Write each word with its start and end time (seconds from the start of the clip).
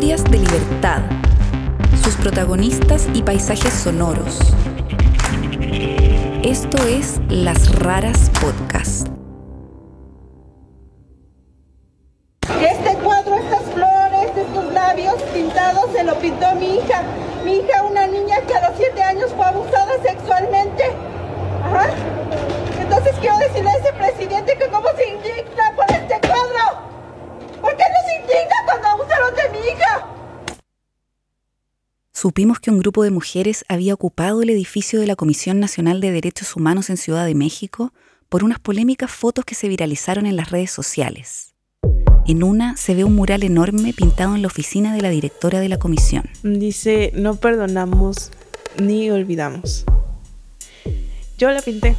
Historias 0.00 0.30
de 0.30 0.38
libertad. 0.38 1.02
Sus 2.02 2.14
protagonistas 2.14 3.06
y 3.12 3.22
paisajes 3.22 3.74
sonoros. 3.74 4.40
Esto 6.42 6.78
es 6.86 7.20
Las 7.28 7.78
Raras 7.80 8.30
Podcast. 8.40 9.08
Este 12.62 12.96
cuadro, 13.04 13.34
estas 13.34 13.62
flores, 13.74 14.30
estos 14.38 14.72
labios 14.72 15.20
pintados, 15.34 15.92
se 15.92 16.02
lo 16.02 16.18
pintó 16.18 16.54
mi 16.54 16.76
hija. 16.76 17.02
Mi 17.44 17.56
hija, 17.56 17.82
una 17.82 18.06
niña 18.06 18.40
que 18.46 18.54
a 18.54 18.70
los 18.70 18.78
siete 18.78 19.02
años 19.02 19.30
fue 19.36 19.44
abusada 19.44 20.02
sexualmente. 20.02 20.84
Ajá. 21.62 21.90
Entonces 22.80 23.14
quiero 23.20 23.36
decirle 23.36 23.68
a 23.68 23.76
ese 23.76 23.92
presidente 23.92 24.56
que 24.56 24.66
cómo 24.68 24.88
se 24.96 25.08
indigna 25.08 25.76
por 25.76 25.84
este 25.90 26.26
cuadro. 26.26 26.88
¿Por 27.60 27.76
qué 27.76 27.84
no 27.84 28.08
se 28.08 28.16
indigna 28.16 28.56
cuando 28.64 28.88
abusaron 28.88 29.34
de 29.34 29.48
mi 29.50 29.58
hija? 29.58 30.06
Supimos 32.30 32.60
que 32.60 32.70
un 32.70 32.78
grupo 32.78 33.02
de 33.02 33.10
mujeres 33.10 33.64
había 33.66 33.92
ocupado 33.92 34.40
el 34.40 34.50
edificio 34.50 35.00
de 35.00 35.06
la 35.08 35.16
Comisión 35.16 35.58
Nacional 35.58 36.00
de 36.00 36.12
Derechos 36.12 36.54
Humanos 36.54 36.88
en 36.88 36.96
Ciudad 36.96 37.26
de 37.26 37.34
México 37.34 37.92
por 38.28 38.44
unas 38.44 38.60
polémicas 38.60 39.10
fotos 39.10 39.44
que 39.44 39.56
se 39.56 39.66
viralizaron 39.66 40.26
en 40.26 40.36
las 40.36 40.52
redes 40.52 40.70
sociales. 40.70 41.56
En 42.28 42.44
una 42.44 42.76
se 42.76 42.94
ve 42.94 43.02
un 43.02 43.16
mural 43.16 43.42
enorme 43.42 43.92
pintado 43.92 44.36
en 44.36 44.42
la 44.42 44.46
oficina 44.46 44.94
de 44.94 45.00
la 45.02 45.08
directora 45.08 45.58
de 45.58 45.68
la 45.68 45.80
comisión. 45.80 46.22
Dice, 46.44 47.10
no 47.16 47.34
perdonamos 47.34 48.30
ni 48.80 49.10
olvidamos. 49.10 49.84
Yo 51.36 51.50
la 51.50 51.62
pinté. 51.62 51.96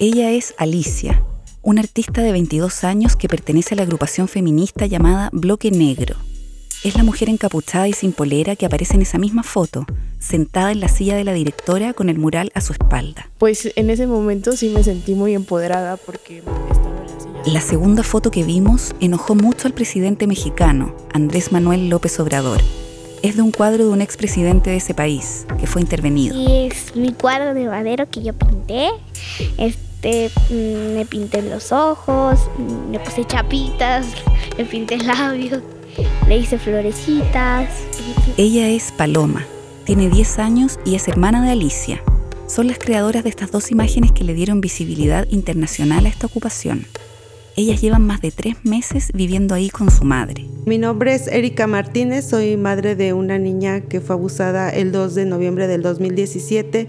Ella 0.00 0.32
es 0.32 0.56
Alicia, 0.58 1.22
una 1.62 1.82
artista 1.82 2.20
de 2.22 2.32
22 2.32 2.82
años 2.82 3.14
que 3.14 3.28
pertenece 3.28 3.74
a 3.74 3.76
la 3.76 3.84
agrupación 3.84 4.26
feminista 4.26 4.86
llamada 4.86 5.30
Bloque 5.32 5.70
Negro. 5.70 6.16
Es 6.84 6.96
la 6.96 7.04
mujer 7.04 7.28
encapuchada 7.28 7.86
y 7.86 7.92
sin 7.92 8.12
polera 8.12 8.56
que 8.56 8.66
aparece 8.66 8.96
en 8.96 9.02
esa 9.02 9.16
misma 9.16 9.44
foto, 9.44 9.86
sentada 10.18 10.72
en 10.72 10.80
la 10.80 10.88
silla 10.88 11.14
de 11.14 11.22
la 11.22 11.32
directora 11.32 11.92
con 11.92 12.08
el 12.08 12.18
mural 12.18 12.50
a 12.56 12.60
su 12.60 12.72
espalda. 12.72 13.30
Pues 13.38 13.70
en 13.76 13.88
ese 13.88 14.08
momento 14.08 14.56
sí 14.56 14.68
me 14.68 14.82
sentí 14.82 15.14
muy 15.14 15.34
empoderada 15.34 15.96
porque 15.96 16.38
estaba 16.38 16.98
en 16.98 17.06
la 17.06 17.20
silla. 17.20 17.52
La 17.52 17.60
segunda 17.60 18.02
foto 18.02 18.32
que 18.32 18.42
vimos 18.42 18.96
enojó 18.98 19.36
mucho 19.36 19.68
al 19.68 19.74
presidente 19.74 20.26
mexicano, 20.26 20.96
Andrés 21.12 21.52
Manuel 21.52 21.88
López 21.88 22.18
Obrador. 22.18 22.60
Es 23.22 23.36
de 23.36 23.42
un 23.42 23.52
cuadro 23.52 23.84
de 23.84 23.90
un 23.90 24.02
expresidente 24.02 24.70
de 24.70 24.78
ese 24.78 24.92
país, 24.92 25.46
que 25.60 25.68
fue 25.68 25.82
intervenido. 25.82 26.36
Y 26.36 26.66
es 26.66 26.96
mi 26.96 27.12
cuadro 27.12 27.54
de 27.54 27.66
madero 27.66 28.10
que 28.10 28.24
yo 28.24 28.32
pinté. 28.32 28.88
Este, 29.56 30.32
mm, 30.50 30.94
me 30.96 31.06
pinté 31.06 31.42
los 31.42 31.70
ojos, 31.70 32.40
mm, 32.58 32.90
le 32.90 32.98
puse 32.98 33.24
chapitas, 33.24 34.04
le 34.58 34.64
pinté 34.64 34.98
labios, 34.98 35.62
le 36.28 36.36
hice 36.36 36.58
florecitas. 36.58 37.68
Ella 38.36 38.68
es 38.68 38.92
Paloma, 38.92 39.46
tiene 39.84 40.08
10 40.08 40.38
años 40.38 40.78
y 40.84 40.94
es 40.94 41.08
hermana 41.08 41.44
de 41.44 41.52
Alicia. 41.52 42.02
Son 42.46 42.66
las 42.66 42.78
creadoras 42.78 43.24
de 43.24 43.30
estas 43.30 43.50
dos 43.50 43.70
imágenes 43.70 44.12
que 44.12 44.24
le 44.24 44.34
dieron 44.34 44.60
visibilidad 44.60 45.26
internacional 45.30 46.06
a 46.06 46.08
esta 46.08 46.26
ocupación. 46.26 46.86
Ellas 47.54 47.82
llevan 47.82 48.06
más 48.06 48.22
de 48.22 48.30
tres 48.30 48.56
meses 48.64 49.10
viviendo 49.12 49.54
ahí 49.54 49.68
con 49.68 49.90
su 49.90 50.04
madre. 50.04 50.46
Mi 50.64 50.78
nombre 50.78 51.14
es 51.14 51.26
Erika 51.26 51.66
Martínez, 51.66 52.24
soy 52.24 52.56
madre 52.56 52.96
de 52.96 53.12
una 53.12 53.38
niña 53.38 53.82
que 53.82 54.00
fue 54.00 54.14
abusada 54.14 54.70
el 54.70 54.90
2 54.90 55.14
de 55.14 55.24
noviembre 55.26 55.66
del 55.66 55.82
2017 55.82 56.88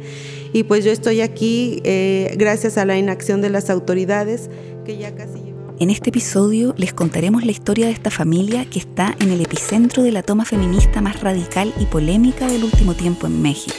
y 0.54 0.64
pues 0.64 0.86
yo 0.86 0.92
estoy 0.92 1.20
aquí 1.20 1.82
eh, 1.84 2.36
gracias 2.38 2.78
a 2.78 2.86
la 2.86 2.98
inacción 2.98 3.42
de 3.42 3.50
las 3.50 3.70
autoridades 3.70 4.50
que 4.86 4.98
ya 4.98 5.14
casi 5.16 5.40
llevan... 5.40 5.53
En 5.80 5.90
este 5.90 6.12
episodio 6.12 6.76
les 6.78 6.94
contaremos 6.94 7.44
la 7.46 7.52
historia 7.52 7.88
de 7.88 7.94
esta 7.94 8.12
familia 8.12 8.64
que 8.64 8.78
está 8.78 9.16
en 9.20 9.32
el 9.32 9.42
epicentro 9.42 10.04
de 10.04 10.12
la 10.12 10.22
toma 10.22 10.46
feminista 10.46 11.02
más 11.02 11.20
radical 11.22 11.74
y 11.80 11.86
polémica 11.86 12.48
del 12.48 12.64
último 12.64 12.94
tiempo 12.94 13.26
en 13.26 13.42
México. 13.42 13.76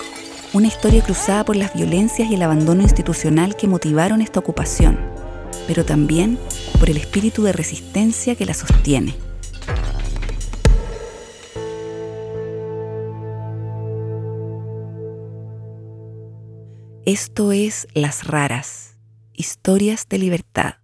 Una 0.53 0.66
historia 0.66 1.04
cruzada 1.04 1.44
por 1.44 1.54
las 1.54 1.72
violencias 1.72 2.28
y 2.28 2.34
el 2.34 2.43
abandono 2.43 2.83
institucional 2.83 3.54
que 3.56 3.69
motivaron 3.69 4.21
esta 4.22 4.41
ocupación, 4.41 4.99
pero 5.69 5.84
también 5.84 6.37
por 6.81 6.91
el 6.91 6.97
espíritu 6.97 7.44
de 7.44 7.53
resistencia 7.53 8.34
que 8.34 8.44
la 8.44 8.54
sostiene. 8.54 9.15
Esto 17.06 17.53
es 17.53 17.87
Las 17.94 18.27
Raras, 18.27 18.97
historias 19.33 20.09
de 20.09 20.19
libertad. 20.19 20.84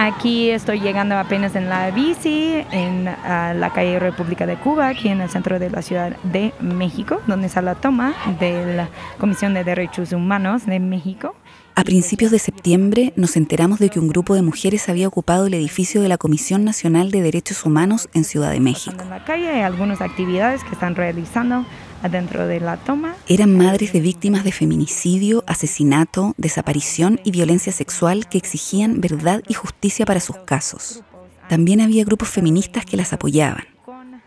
Aquí 0.00 0.50
estoy 0.50 0.78
llegando 0.78 1.18
apenas 1.18 1.56
en 1.56 1.68
la 1.68 1.90
bici, 1.90 2.64
en 2.70 3.04
la 3.04 3.72
calle 3.74 3.98
República 3.98 4.46
de 4.46 4.54
Cuba, 4.54 4.86
aquí 4.86 5.08
en 5.08 5.20
el 5.20 5.28
centro 5.28 5.58
de 5.58 5.70
la 5.70 5.82
Ciudad 5.82 6.16
de 6.22 6.54
México, 6.60 7.20
donde 7.26 7.48
está 7.48 7.62
la 7.62 7.74
toma 7.74 8.14
de 8.38 8.76
la 8.76 8.88
Comisión 9.18 9.54
de 9.54 9.64
Derechos 9.64 10.12
Humanos 10.12 10.66
de 10.66 10.78
México. 10.78 11.34
A 11.74 11.82
principios 11.82 12.30
de 12.30 12.38
septiembre 12.38 13.12
nos 13.16 13.36
enteramos 13.36 13.80
de 13.80 13.88
que 13.88 13.98
un 13.98 14.06
grupo 14.06 14.36
de 14.36 14.42
mujeres 14.42 14.88
había 14.88 15.08
ocupado 15.08 15.46
el 15.46 15.54
edificio 15.54 16.00
de 16.00 16.08
la 16.08 16.16
Comisión 16.16 16.64
Nacional 16.64 17.10
de 17.10 17.20
Derechos 17.20 17.66
Humanos 17.66 18.08
en 18.14 18.22
Ciudad 18.22 18.52
de 18.52 18.60
México. 18.60 19.02
En 19.02 19.10
la 19.10 19.24
calle 19.24 19.48
hay 19.48 19.62
algunas 19.62 20.00
actividades 20.00 20.62
que 20.62 20.74
están 20.74 20.94
realizando 20.94 21.64
adentro 22.02 22.46
de 22.46 22.60
la 22.60 22.76
toma. 22.76 23.16
Eran 23.26 23.56
madres 23.56 23.92
de 23.92 24.00
víctimas 24.00 24.44
de 24.44 24.52
feminicidio, 24.52 25.44
asesinato, 25.46 26.34
desaparición 26.36 27.20
y 27.24 27.30
violencia 27.30 27.72
sexual 27.72 28.28
que 28.28 28.38
exigían 28.38 29.00
verdad 29.00 29.42
y 29.48 29.54
justicia 29.54 30.06
para 30.06 30.20
sus 30.20 30.36
casos. 30.38 31.02
También 31.48 31.80
había 31.80 32.04
grupos 32.04 32.28
feministas 32.28 32.84
que 32.84 32.96
las 32.96 33.12
apoyaban. 33.12 33.64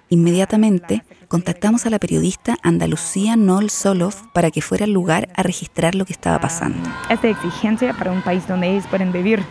Inmediatamente 0.10 1.06
contactamos 1.30 1.86
a 1.86 1.90
la 1.90 1.98
periodista 1.98 2.58
Andalucía 2.64 3.38
Nol 3.38 3.70
Solov 3.70 4.14
para 4.34 4.52
que 4.52 4.62
fuera 4.62 4.84
al 4.84 4.92
lugar 4.92 5.30
a 5.36 5.44
registrar 5.44 5.96
lo 5.96 6.04
que 6.04 6.12
estaba 6.12 6.42
pasando. 6.42 6.90
Esta 7.10 7.30
exigencia 7.30 7.94
para 7.94 8.12
un 8.12 8.22
país 8.22 8.46
donde 8.46 8.72
ellos 8.72 8.86
pueden 8.88 9.14
vivir 9.14 9.42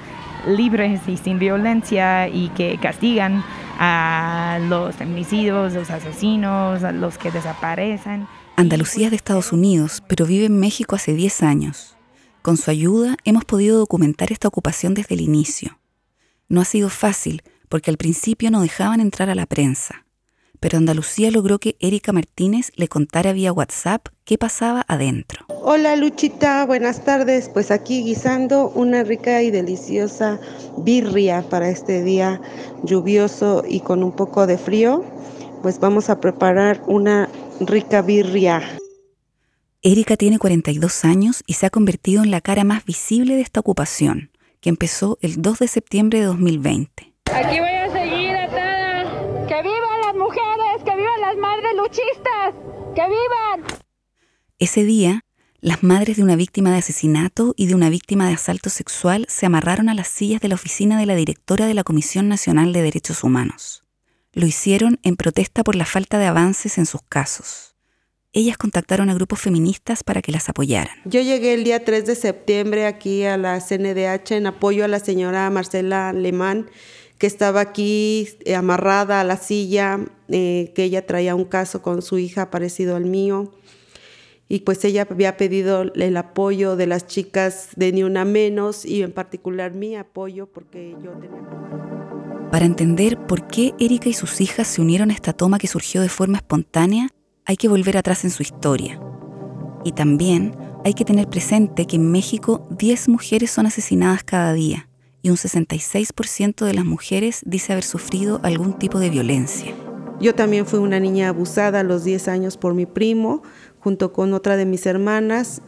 libres 0.47 1.01
y 1.07 1.17
sin 1.17 1.39
violencia 1.39 2.29
y 2.29 2.49
que 2.51 2.79
castigan 2.79 3.45
a 3.79 4.59
los 4.69 4.97
feminicidios, 4.97 5.73
los 5.73 5.91
asesinos, 5.91 6.83
a 6.83 6.93
los 6.93 7.19
que 7.19 7.31
desaparecen. 7.31 8.27
Andalucía 8.57 9.07
es 9.07 9.11
de 9.11 9.17
Estados 9.17 9.53
Unidos, 9.53 10.03
pero 10.07 10.27
vive 10.27 10.47
en 10.47 10.59
México 10.59 10.97
hace 10.97 11.15
10 11.15 11.43
años. 11.43 11.97
Con 12.43 12.57
su 12.57 12.71
ayuda 12.71 13.17
hemos 13.25 13.45
podido 13.45 13.79
documentar 13.79 14.33
esta 14.33 14.49
ocupación 14.49 14.95
desde 14.95 15.15
el 15.15 15.21
inicio. 15.21 15.79
No 16.49 16.61
ha 16.61 16.65
sido 16.65 16.89
fácil 16.89 17.43
porque 17.69 17.91
al 17.91 17.97
principio 17.97 18.51
no 18.51 18.61
dejaban 18.61 19.01
entrar 19.01 19.31
a 19.31 19.35
la 19.35 19.47
prensa 19.47 20.05
pero 20.61 20.79
Andalucía 20.79 21.31
logró 21.31 21.59
que 21.59 21.77
Erika 21.81 22.13
Martínez 22.13 22.71
le 22.77 22.87
contara 22.87 23.33
vía 23.33 23.53
WhatsApp 23.53 24.07
qué 24.25 24.39
pasaba 24.39 24.85
adentro. 24.87 25.47
Hola 25.63 25.97
Luchita, 25.97 26.65
buenas 26.67 27.05
tardes. 27.05 27.49
Pues 27.49 27.71
aquí 27.71 28.05
guisando 28.05 28.69
una 28.69 29.03
rica 29.03 29.43
y 29.43 29.51
deliciosa 29.51 30.39
birria 30.77 31.43
para 31.43 31.71
este 31.71 32.05
día 32.05 32.41
lluvioso 32.85 33.65
y 33.67 33.81
con 33.81 34.05
un 34.05 34.13
poco 34.13 34.47
de 34.47 34.59
frío. 34.59 35.05
Pues 35.63 35.81
vamos 35.81 36.11
a 36.11 36.21
preparar 36.21 36.83
una 36.87 37.29
rica 37.61 38.03
birria. 38.03 38.63
Erika 39.83 40.17
tiene 40.17 40.39
42 40.39 41.05
años 41.07 41.43
y 41.47 41.55
se 41.55 41.67
ha 41.67 41.71
convertido 41.71 42.23
en 42.23 42.31
la 42.31 42.43
cara 42.43 42.65
más 42.65 42.85
visible 42.85 43.35
de 43.37 43.41
esta 43.41 43.61
ocupación, 43.61 44.31
que 44.61 44.69
empezó 44.69 45.19
el 45.23 45.41
2 45.41 45.59
de 45.59 45.69
septiembre 45.69 46.21
de 46.21 46.27
2020. 46.27 47.15
Aquí 47.33 47.61
voy 47.61 47.71
a 47.71 47.80
luchistas! 51.91 52.55
¡Que 52.95 53.03
vivan! 53.03 53.67
Ese 54.59 54.85
día, 54.85 55.25
las 55.61 55.83
madres 55.83 56.17
de 56.17 56.23
una 56.23 56.37
víctima 56.37 56.71
de 56.71 56.79
asesinato 56.79 57.55
y 57.57 57.67
de 57.67 57.75
una 57.75 57.91
víctima 57.91 58.29
de 58.29 58.35
asalto 58.35 58.71
sexual 58.71 59.27
se 59.29 59.47
amarraron 59.47 59.89
a 59.89 59.95
las 59.95 60.09
sillas 60.09 60.41
de 60.41 60.49
la 60.49 60.55
oficina 60.55 60.99
de 60.99 61.07
la 61.07 61.15
directora 61.15 61.67
de 61.67 61.75
la 61.75 61.85
Comisión 61.85 62.29
Nacional 62.29 62.73
de 62.73 62.83
Derechos 62.83 63.25
Humanos. 63.25 63.85
Lo 64.33 64.47
hicieron 64.47 65.01
en 65.03 65.17
protesta 65.17 65.65
por 65.65 65.75
la 65.75 65.85
falta 65.85 66.19
de 66.19 66.27
avances 66.27 66.79
en 66.79 66.87
sus 66.87 67.03
casos. 67.03 67.75
Ellas 68.33 68.57
contactaron 68.57 69.11
a 69.11 69.15
grupos 69.15 69.41
feministas 69.41 70.05
para 70.05 70.23
que 70.23 70.31
las 70.31 70.49
apoyaran. 70.49 70.95
Yo 71.05 71.21
llegué 71.21 71.53
el 71.53 71.65
día 71.65 71.85
3 71.85 72.07
de 72.07 72.15
septiembre 72.15 72.87
aquí 72.87 73.25
a 73.25 73.37
la 73.37 73.59
CNDH 73.59 74.37
en 74.37 74.47
apoyo 74.47 74.85
a 74.85 74.89
la 74.89 75.01
señora 75.01 75.51
Marcela 75.51 76.11
Alemán, 76.11 76.71
que 77.21 77.27
estaba 77.27 77.61
aquí 77.61 78.29
eh, 78.47 78.55
amarrada 78.55 79.21
a 79.21 79.25
la 79.25 79.37
silla, 79.37 80.01
eh, 80.29 80.73
que 80.75 80.85
ella 80.85 81.07
traía 81.07 81.35
un 81.35 81.45
caso 81.45 81.83
con 81.83 82.01
su 82.01 82.17
hija 82.17 82.51
parecido 82.51 82.97
al 82.97 83.05
mío. 83.05 83.53
Y 84.49 84.61
pues 84.61 84.83
ella 84.87 85.07
había 85.09 85.37
pedido 85.37 85.83
el 85.83 86.17
apoyo 86.17 86.77
de 86.77 86.87
las 86.87 87.07
chicas 87.07 87.69
de 87.77 87.93
Ni 87.93 88.05
Una 88.05 88.25
Menos 88.25 88.87
y 88.87 89.03
en 89.03 89.13
particular 89.13 89.75
mi 89.75 89.97
apoyo 89.97 90.47
porque 90.47 90.97
yo 91.05 91.11
tenía... 91.13 92.49
Para 92.51 92.65
entender 92.65 93.19
por 93.27 93.47
qué 93.49 93.75
Erika 93.79 94.09
y 94.09 94.15
sus 94.15 94.41
hijas 94.41 94.67
se 94.67 94.81
unieron 94.81 95.11
a 95.11 95.13
esta 95.13 95.35
toma 95.35 95.59
que 95.59 95.67
surgió 95.67 96.01
de 96.01 96.09
forma 96.09 96.39
espontánea, 96.39 97.11
hay 97.45 97.59
que 97.59 97.69
volver 97.69 97.99
atrás 97.99 98.25
en 98.25 98.31
su 98.31 98.43
historia. 98.43 98.99
Y 99.85 99.93
también 99.93 100.57
hay 100.87 100.95
que 100.95 101.05
tener 101.05 101.29
presente 101.29 101.87
que 101.87 101.97
en 101.97 102.11
México 102.11 102.67
10 102.71 103.11
mujeres 103.11 103.51
son 103.51 103.67
asesinadas 103.67 104.25
cada 104.25 104.55
día 104.55 104.90
y 105.23 105.31
un 105.31 105.37
66% 105.37 106.65
de 106.65 106.75
las 106.75 106.85
mujeres 106.85 107.43
dice 107.45 107.73
haber 107.73 107.85
sufrido 107.85 108.41
algún 108.43 108.79
tipo 108.79 108.99
de 108.99 109.11
violencia. 109.11 109.75
Yo 110.21 110.35
también 110.35 110.67
fui 110.67 110.79
una 110.79 111.01
niña 111.01 111.29
abusada 111.29 111.81
a 111.81 111.83
los 111.83 112.05
10 112.05 112.29
años 112.29 112.57
por 112.57 112.75
mi 112.75 112.87
primo, 112.87 113.43
junto 113.81 114.13
con 114.13 114.35
otra 114.35 114.57
de 114.57 114.67
mis 114.67 114.85
hermanas. 114.87 115.63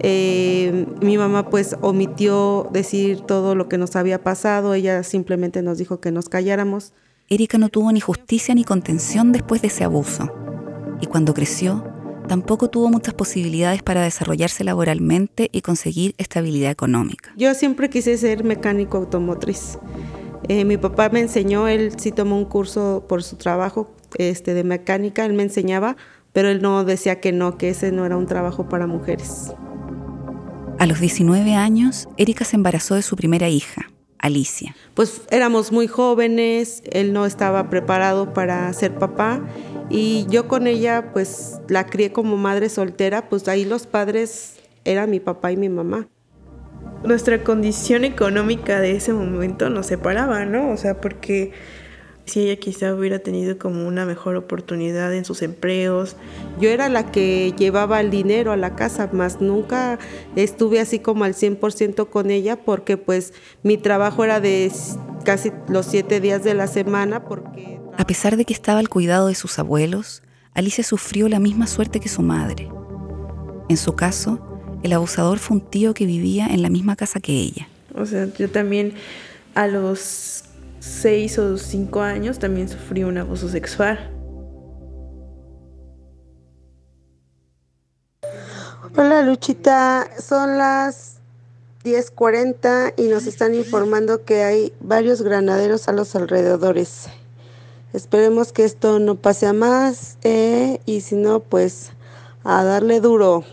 Eh, 0.00 0.86
mi 1.00 1.16
mamá 1.16 1.48
pues 1.48 1.76
omitió 1.80 2.68
decir 2.72 3.20
todo 3.20 3.54
lo 3.54 3.68
que 3.68 3.78
nos 3.78 3.96
había 3.96 4.22
pasado, 4.22 4.74
ella 4.74 5.02
simplemente 5.02 5.62
nos 5.62 5.78
dijo 5.78 6.00
que 6.00 6.10
nos 6.10 6.28
calláramos. 6.28 6.92
Erika 7.28 7.58
no 7.58 7.68
tuvo 7.68 7.92
ni 7.92 8.00
justicia 8.00 8.54
ni 8.54 8.64
contención 8.64 9.32
después 9.32 9.62
de 9.62 9.68
ese 9.68 9.84
abuso. 9.84 10.32
Y 11.00 11.06
cuando 11.06 11.34
creció, 11.34 11.95
tampoco 12.26 12.68
tuvo 12.68 12.88
muchas 12.88 13.14
posibilidades 13.14 13.82
para 13.82 14.02
desarrollarse 14.02 14.64
laboralmente 14.64 15.48
y 15.52 15.62
conseguir 15.62 16.14
estabilidad 16.18 16.70
económica. 16.70 17.32
Yo 17.36 17.54
siempre 17.54 17.90
quise 17.90 18.16
ser 18.16 18.44
mecánico 18.44 18.98
automotriz. 18.98 19.78
Eh, 20.48 20.64
mi 20.64 20.76
papá 20.76 21.08
me 21.08 21.20
enseñó, 21.20 21.68
él 21.68 21.92
sí 21.98 22.12
tomó 22.12 22.36
un 22.36 22.44
curso 22.44 23.04
por 23.08 23.22
su 23.22 23.36
trabajo 23.36 23.94
este, 24.18 24.54
de 24.54 24.64
mecánica, 24.64 25.24
él 25.24 25.32
me 25.32 25.42
enseñaba, 25.42 25.96
pero 26.32 26.48
él 26.48 26.62
no 26.62 26.84
decía 26.84 27.20
que 27.20 27.32
no, 27.32 27.58
que 27.58 27.70
ese 27.70 27.92
no 27.92 28.04
era 28.04 28.16
un 28.16 28.26
trabajo 28.26 28.68
para 28.68 28.86
mujeres. 28.86 29.52
A 30.78 30.86
los 30.86 31.00
19 31.00 31.54
años, 31.54 32.08
Erika 32.16 32.44
se 32.44 32.56
embarazó 32.56 32.94
de 32.94 33.02
su 33.02 33.16
primera 33.16 33.48
hija, 33.48 33.90
Alicia. 34.18 34.74
Pues 34.94 35.22
éramos 35.30 35.72
muy 35.72 35.86
jóvenes, 35.86 36.82
él 36.90 37.12
no 37.12 37.26
estaba 37.26 37.70
preparado 37.70 38.32
para 38.32 38.72
ser 38.72 38.94
papá 38.94 39.40
y 39.90 40.26
yo 40.28 40.48
con 40.48 40.66
ella 40.66 41.12
pues 41.12 41.60
la 41.68 41.86
crié 41.86 42.12
como 42.12 42.36
madre 42.36 42.68
soltera, 42.68 43.28
pues 43.28 43.46
ahí 43.48 43.64
los 43.64 43.86
padres 43.86 44.56
eran 44.84 45.10
mi 45.10 45.20
papá 45.20 45.52
y 45.52 45.56
mi 45.56 45.68
mamá. 45.68 46.08
Nuestra 47.04 47.44
condición 47.44 48.04
económica 48.04 48.80
de 48.80 48.92
ese 48.92 49.12
momento 49.12 49.70
nos 49.70 49.86
separaba, 49.86 50.44
¿no? 50.44 50.70
O 50.70 50.76
sea, 50.76 51.00
porque 51.00 51.52
si 52.26 52.40
ella 52.40 52.56
quizá 52.56 52.92
hubiera 52.94 53.20
tenido 53.20 53.56
como 53.56 53.86
una 53.86 54.04
mejor 54.04 54.36
oportunidad 54.36 55.14
en 55.14 55.24
sus 55.24 55.42
empleos. 55.42 56.16
Yo 56.60 56.68
era 56.68 56.88
la 56.88 57.10
que 57.10 57.54
llevaba 57.56 58.00
el 58.00 58.10
dinero 58.10 58.52
a 58.52 58.56
la 58.56 58.74
casa, 58.74 59.08
más 59.12 59.40
nunca 59.40 59.98
estuve 60.34 60.80
así 60.80 60.98
como 60.98 61.24
al 61.24 61.34
100% 61.34 62.10
con 62.10 62.30
ella 62.30 62.56
porque 62.56 62.96
pues 62.96 63.32
mi 63.62 63.78
trabajo 63.78 64.24
era 64.24 64.40
de 64.40 64.70
casi 65.24 65.52
los 65.68 65.86
siete 65.86 66.20
días 66.20 66.44
de 66.44 66.54
la 66.54 66.66
semana 66.66 67.24
porque... 67.24 67.80
A 67.96 68.06
pesar 68.06 68.36
de 68.36 68.44
que 68.44 68.52
estaba 68.52 68.80
al 68.80 68.88
cuidado 68.88 69.28
de 69.28 69.34
sus 69.34 69.58
abuelos, 69.58 70.22
Alicia 70.52 70.84
sufrió 70.84 71.28
la 71.28 71.38
misma 71.38 71.66
suerte 71.66 72.00
que 72.00 72.08
su 72.08 72.22
madre. 72.22 72.68
En 73.68 73.76
su 73.76 73.94
caso, 73.94 74.40
el 74.82 74.92
abusador 74.92 75.38
fue 75.38 75.56
un 75.56 75.70
tío 75.70 75.94
que 75.94 76.06
vivía 76.06 76.46
en 76.46 76.62
la 76.62 76.70
misma 76.70 76.96
casa 76.96 77.20
que 77.20 77.32
ella. 77.32 77.68
O 77.94 78.04
sea, 78.04 78.28
yo 78.38 78.50
también 78.50 78.94
a 79.54 79.66
los 79.66 80.44
seis 80.86 81.38
o 81.38 81.58
cinco 81.58 82.00
años 82.00 82.38
también 82.38 82.68
sufrí 82.68 83.04
un 83.04 83.18
abuso 83.18 83.48
sexual. 83.48 84.12
Hola 88.96 89.22
Luchita, 89.22 90.08
son 90.18 90.56
las 90.56 91.16
10.40 91.84 92.94
y 92.96 93.08
nos 93.08 93.26
están 93.26 93.54
informando 93.54 94.24
que 94.24 94.42
hay 94.42 94.72
varios 94.80 95.22
granaderos 95.22 95.88
a 95.88 95.92
los 95.92 96.14
alrededores. 96.14 97.08
Esperemos 97.92 98.52
que 98.52 98.64
esto 98.64 98.98
no 98.98 99.16
pase 99.16 99.46
a 99.46 99.52
más 99.52 100.18
eh, 100.22 100.80
y 100.86 101.00
si 101.02 101.16
no, 101.16 101.40
pues 101.40 101.90
a 102.44 102.64
darle 102.64 103.00
duro. 103.00 103.44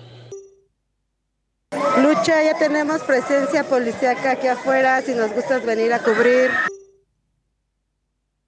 Lucha, 2.02 2.44
ya 2.44 2.58
tenemos 2.58 3.02
presencia 3.02 3.64
policíaca 3.64 4.32
aquí 4.32 4.48
afuera, 4.48 5.02
si 5.02 5.14
nos 5.14 5.34
gustas 5.34 5.66
venir 5.66 5.94
a 5.94 6.00
cubrir. 6.00 6.52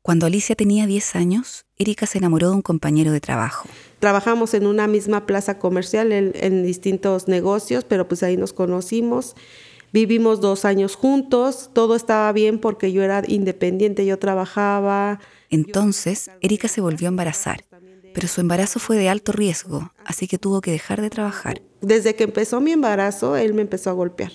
Cuando 0.06 0.28
Alicia 0.28 0.56
tenía 0.56 0.86
10 0.86 1.16
años, 1.16 1.66
Erika 1.80 2.06
se 2.06 2.20
enamoró 2.20 2.50
de 2.52 2.56
un 2.58 2.62
compañero 2.62 3.12
de 3.12 3.20
trabajo. 3.20 3.68
Trabajamos 3.98 4.54
en 4.54 4.68
una 4.68 4.86
misma 4.86 5.26
plaza 5.26 5.58
comercial 5.58 6.12
en, 6.12 6.32
en, 6.36 6.62
distintos 6.64 7.28
negocios, 7.28 7.86
pero 7.86 8.08
pues 8.08 8.22
ahí 8.22 8.38
nos 8.38 8.54
conocimos. 8.54 9.36
Vivimos 9.92 10.42
dos 10.42 10.64
años 10.64 10.96
juntos, 10.96 11.72
todo 11.74 11.96
estaba 11.96 12.32
bien 12.34 12.60
porque 12.60 12.92
yo 12.92 13.02
era 13.02 13.24
independiente, 13.28 14.06
yo 14.06 14.20
trabajaba. 14.20 15.20
Entonces, 15.50 16.30
Erika 16.40 16.68
se 16.68 16.82
volvió 16.82 17.08
a 17.08 17.10
embarazar, 17.10 17.66
pero 18.14 18.28
su 18.28 18.42
embarazo 18.42 18.80
fue 18.80 18.98
de 18.98 19.10
alto 19.10 19.32
riesgo, 19.32 19.92
así 20.06 20.28
que 20.28 20.38
tuvo 20.38 20.62
que 20.62 20.70
dejar 20.70 21.02
de 21.02 21.10
trabajar. 21.10 21.64
Desde 21.82 22.14
que 22.14 22.26
empezó 22.26 22.62
mi 22.62 22.74
embarazo, 22.74 23.38
él 23.38 23.56
me 23.56 23.64
empezó 23.64 23.90
a 23.90 23.94
golpear. 23.94 24.34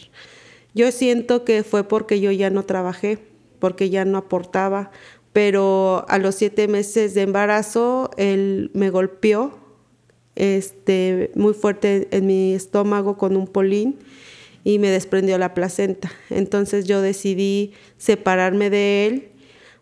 Yo 0.74 0.90
siento 0.90 1.44
que 1.44 1.62
fue 1.62 1.84
porque 1.84 2.18
yo 2.18 2.32
ya 2.32 2.50
no 2.50 2.64
trabajé, 2.64 3.20
porque 3.60 3.88
ya 3.90 4.04
no 4.04 4.18
aportaba, 4.18 4.90
pero 5.32 6.04
a 6.08 6.18
los 6.18 6.34
siete 6.34 6.68
meses 6.68 7.14
de 7.14 7.22
embarazo 7.22 8.10
él 8.16 8.70
me 8.74 8.90
golpeó 8.90 9.58
este, 10.34 11.30
muy 11.34 11.54
fuerte 11.54 12.08
en 12.10 12.26
mi 12.26 12.54
estómago 12.54 13.16
con 13.16 13.36
un 13.36 13.46
polín 13.46 13.98
y 14.64 14.78
me 14.78 14.88
desprendió 14.88 15.38
la 15.38 15.54
placenta. 15.54 16.10
Entonces 16.30 16.86
yo 16.86 17.00
decidí 17.00 17.72
separarme 17.98 18.70
de 18.70 19.06
él, 19.06 19.28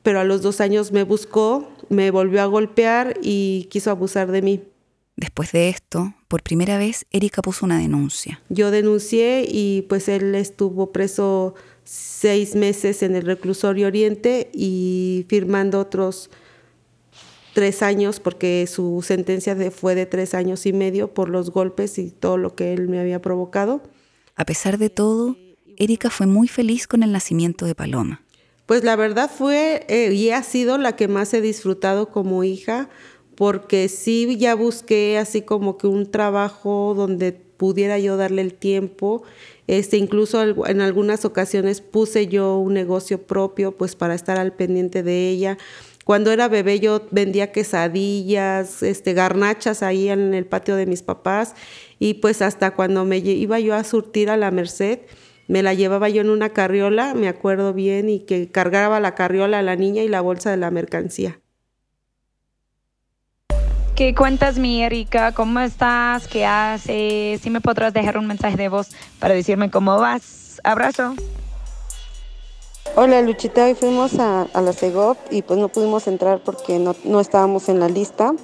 pero 0.03 0.21
a 0.21 0.25
los 0.25 0.43
dos 0.43 0.61
años 0.61 0.93
me 0.93 1.03
buscó, 1.03 1.71
me 1.89 2.11
volvió 2.11 2.43
a 2.43 2.47
golpear 2.47 3.19
y 3.23 3.69
quiso 3.71 3.91
abusar 3.91 4.31
de 4.31 4.43
mí. 4.43 4.63
Después 5.17 5.51
de 5.51 5.69
esto, 5.69 6.15
por 6.29 6.45
primera 6.45 6.79
vez, 6.79 7.05
Erika 7.11 7.43
puso 7.43 7.67
una 7.67 7.79
denuncia. 7.79 8.41
Yo 8.51 8.71
denuncié 8.71 9.45
y 9.49 9.83
pues 9.89 10.09
él 10.09 10.37
estuvo 10.37 10.93
preso 10.93 11.57
seis 11.89 12.55
meses 12.55 13.03
en 13.03 13.17
el 13.17 13.23
reclusorio 13.23 13.87
Oriente 13.87 14.51
y 14.53 15.25
firmando 15.27 15.81
otros 15.81 16.29
tres 17.55 17.83
años 17.83 18.21
porque 18.21 18.67
su 18.71 19.03
sentencia 19.03 19.57
fue 19.71 19.95
de 19.95 20.05
tres 20.05 20.35
años 20.35 20.67
y 20.67 20.75
medio 20.75 21.15
por 21.15 21.31
los 21.31 21.51
golpes 21.51 21.99
y 21.99 22.11
todo 22.11 22.37
lo 22.37 22.55
que 22.55 22.75
él 22.75 22.89
me 22.89 23.01
había 23.01 23.23
provocado. 23.23 23.83
A 24.37 24.45
pesar 24.45 24.77
de 24.77 24.91
todo, 24.91 25.39
Erika 25.79 26.11
fue 26.11 26.27
muy 26.27 26.47
feliz 26.47 26.87
con 26.87 27.03
el 27.03 27.11
nacimiento 27.11 27.65
de 27.65 27.75
Paloma. 27.75 28.23
Pues 28.67 28.85
la 28.85 28.95
verdad 28.95 29.31
fue 29.35 29.87
eh, 29.89 30.13
y 30.13 30.29
ha 30.29 30.43
sido 30.43 30.77
la 30.77 30.95
que 30.95 31.09
más 31.09 31.33
he 31.33 31.41
disfrutado 31.41 32.11
como 32.11 32.45
hija 32.45 32.91
porque 33.35 33.89
sí 33.89 34.37
ya 34.37 34.55
busqué 34.55 35.17
así 35.17 35.41
como 35.41 35.79
que 35.79 35.87
un 35.87 36.11
trabajo 36.11 36.93
donde 36.95 37.33
pudiera 37.33 37.99
yo 37.99 38.19
darle 38.19 38.43
el 38.43 38.53
tiempo 38.53 39.23
este, 39.69 39.99
incluso 39.99 40.43
en 40.67 40.81
algunas 40.81 41.25
ocasiones 41.25 41.81
puse 41.81 42.27
yo 42.27 42.57
un 42.57 42.75
negocio 42.75 43.23
propio 43.23 43.77
pues 43.77 43.95
para 43.95 44.15
estar 44.15 44.39
al 44.39 44.53
pendiente 44.53 45.05
de 45.05 45.29
ella. 45.29 45.59
Cuando 46.05 46.33
era 46.33 46.49
bebé 46.49 46.81
yo 46.81 47.07
vendía 47.11 47.53
quesadillas, 47.53 48.83
este, 48.83 49.13
garnachas 49.13 49.83
ahí 49.83 50.09
en 50.09 50.33
el 50.33 50.47
patio 50.47 50.75
de 50.75 50.87
mis 50.87 51.03
papás 51.03 51.55
y 51.99 52.15
pues 52.15 52.43
hasta 52.43 52.73
cuando 52.73 53.05
me 53.05 53.19
iba 53.19 53.61
yo 53.61 53.75
a 53.75 53.85
surtir 53.85 54.31
a 54.31 54.39
la 54.39 54.51
Merced, 54.51 55.01
me 55.49 55.63
la 55.63 55.75
llevaba 55.75 56.09
yo 56.09 56.23
en 56.23 56.31
una 56.31 56.51
carriola, 56.51 57.15
me 57.15 57.29
acuerdo 57.29 57.73
bien, 57.73 58.09
y 58.09 58.21
que 58.21 58.51
cargaba 58.51 59.01
la 59.01 59.15
carriola 59.15 59.59
a 59.59 59.63
la 59.63 59.77
niña 59.77 60.03
y 60.03 60.09
la 60.09 60.21
bolsa 60.21 60.51
de 60.51 60.59
la 60.59 60.71
mercancía. 60.71 61.41
¿Qué 63.99 64.15
cuentas, 64.15 64.61
mi 64.61 64.81
Erika? 64.81 65.33
¿Cómo 65.33 65.59
estás? 65.59 66.29
¿Qué 66.29 66.47
haces? 66.47 67.41
Si 67.41 67.51
me 67.51 67.61
podrás 67.61 67.93
dejar 67.93 68.17
un 68.17 68.29
mensaje 68.29 68.57
de 68.57 68.69
voz 68.69 68.91
para 69.19 69.35
decirme 69.35 69.73
cómo 69.73 69.99
vas. 69.99 70.61
Abrazo. 70.63 71.17
Hola 72.95 73.21
Luchita, 73.23 73.65
hoy 73.65 73.75
fuimos 73.75 74.21
a, 74.21 74.47
la 74.55 74.73
CEGOP 74.73 75.19
y 75.33 75.43
pues 75.43 75.59
no 75.59 75.67
pudimos 75.67 76.07
entrar 76.07 76.41
porque 76.45 76.79
no, 76.79 76.95
no, 77.03 77.19
estábamos 77.19 77.69
en 77.69 77.81
la 77.81 77.89
lista. 77.89 78.35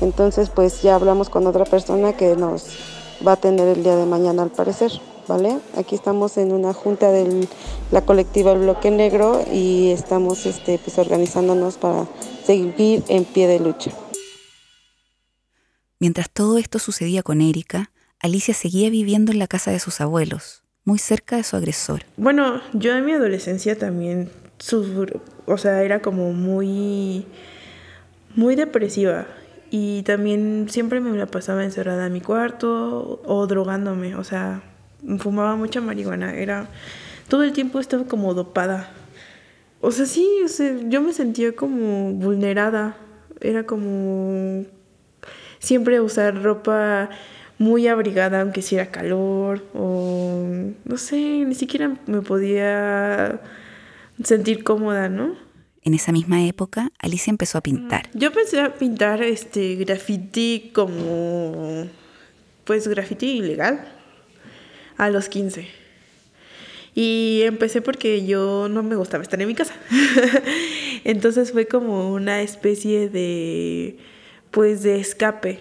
Entonces 0.00 0.48
pues 0.48 0.80
ya 0.80 0.94
hablamos 0.94 1.28
con 1.28 1.44
otra 1.48 1.64
persona 1.64 2.12
que 2.12 2.36
nos 2.36 2.78
va 3.26 3.32
a 3.32 3.34
atender 3.34 3.66
el 3.66 3.82
día 3.82 3.96
de 3.96 4.06
mañana 4.06 4.44
al 4.44 4.50
parecer, 4.50 4.92
¿vale? 5.26 5.58
Aquí 5.76 5.96
estamos 5.96 6.38
en 6.38 6.52
una 6.52 6.72
junta 6.72 7.10
de 7.10 7.48
la 7.90 8.02
colectiva 8.02 8.52
El 8.52 8.60
Bloque 8.60 8.92
Negro 8.92 9.42
y 9.52 9.90
estamos 9.90 10.46
este, 10.46 10.78
pues 10.78 10.98
organizándonos 10.98 11.78
para 11.78 12.06
seguir 12.44 13.02
en 13.08 13.24
pie 13.24 13.48
de 13.48 13.58
lucha. 13.58 13.90
Mientras 16.00 16.30
todo 16.30 16.56
esto 16.56 16.78
sucedía 16.78 17.22
con 17.22 17.42
Erika, 17.42 17.90
Alicia 18.20 18.54
seguía 18.54 18.88
viviendo 18.88 19.32
en 19.32 19.38
la 19.38 19.46
casa 19.46 19.70
de 19.70 19.78
sus 19.78 20.00
abuelos, 20.00 20.62
muy 20.86 20.98
cerca 20.98 21.36
de 21.36 21.44
su 21.44 21.56
agresor. 21.56 22.04
Bueno, 22.16 22.62
yo 22.72 22.96
en 22.96 23.04
mi 23.04 23.12
adolescencia 23.12 23.78
también, 23.78 24.30
o 25.44 25.58
sea, 25.58 25.82
era 25.82 26.00
como 26.00 26.32
muy, 26.32 27.26
muy 28.34 28.56
depresiva. 28.56 29.26
Y 29.70 30.02
también 30.04 30.68
siempre 30.70 31.00
me 31.00 31.16
la 31.18 31.26
pasaba 31.26 31.64
encerrada 31.64 32.06
en 32.06 32.14
mi 32.14 32.22
cuarto 32.22 33.20
o 33.22 33.46
drogándome, 33.46 34.16
o 34.16 34.24
sea, 34.24 34.62
fumaba 35.18 35.54
mucha 35.54 35.82
marihuana, 35.82 36.34
era 36.34 36.70
todo 37.28 37.42
el 37.42 37.52
tiempo 37.52 37.78
estaba 37.78 38.04
como 38.04 38.32
dopada. 38.32 38.90
O 39.82 39.92
sea, 39.92 40.06
sí, 40.06 40.26
o 40.44 40.48
sea, 40.48 40.74
yo 40.88 41.02
me 41.02 41.12
sentía 41.12 41.54
como 41.54 42.12
vulnerada, 42.14 42.96
era 43.40 43.64
como 43.64 44.64
siempre 45.60 46.00
usar 46.00 46.42
ropa 46.42 47.08
muy 47.58 47.86
abrigada 47.86 48.40
aunque 48.40 48.60
hiciera 48.60 48.86
calor 48.86 49.64
o 49.74 50.46
no 50.84 50.96
sé, 50.96 51.44
ni 51.46 51.54
siquiera 51.54 51.96
me 52.06 52.22
podía 52.22 53.40
sentir 54.24 54.64
cómoda, 54.64 55.08
¿no? 55.08 55.36
En 55.82 55.94
esa 55.94 56.12
misma 56.12 56.44
época, 56.44 56.90
Alicia 56.98 57.30
empezó 57.30 57.58
a 57.58 57.62
pintar. 57.62 58.10
Yo 58.12 58.28
empecé 58.28 58.60
a 58.60 58.74
pintar 58.74 59.22
este 59.22 59.76
graffiti 59.76 60.70
como 60.74 61.86
pues 62.64 62.86
graffiti 62.88 63.38
ilegal 63.38 63.86
a 64.96 65.08
los 65.10 65.28
15. 65.28 65.66
Y 66.94 67.42
empecé 67.44 67.80
porque 67.80 68.26
yo 68.26 68.68
no 68.68 68.82
me 68.82 68.96
gustaba 68.96 69.22
estar 69.22 69.40
en 69.40 69.48
mi 69.48 69.54
casa. 69.54 69.74
Entonces 71.04 71.52
fue 71.52 71.66
como 71.66 72.12
una 72.12 72.42
especie 72.42 73.08
de 73.08 73.98
pues 74.50 74.82
de 74.82 75.00
escape. 75.00 75.60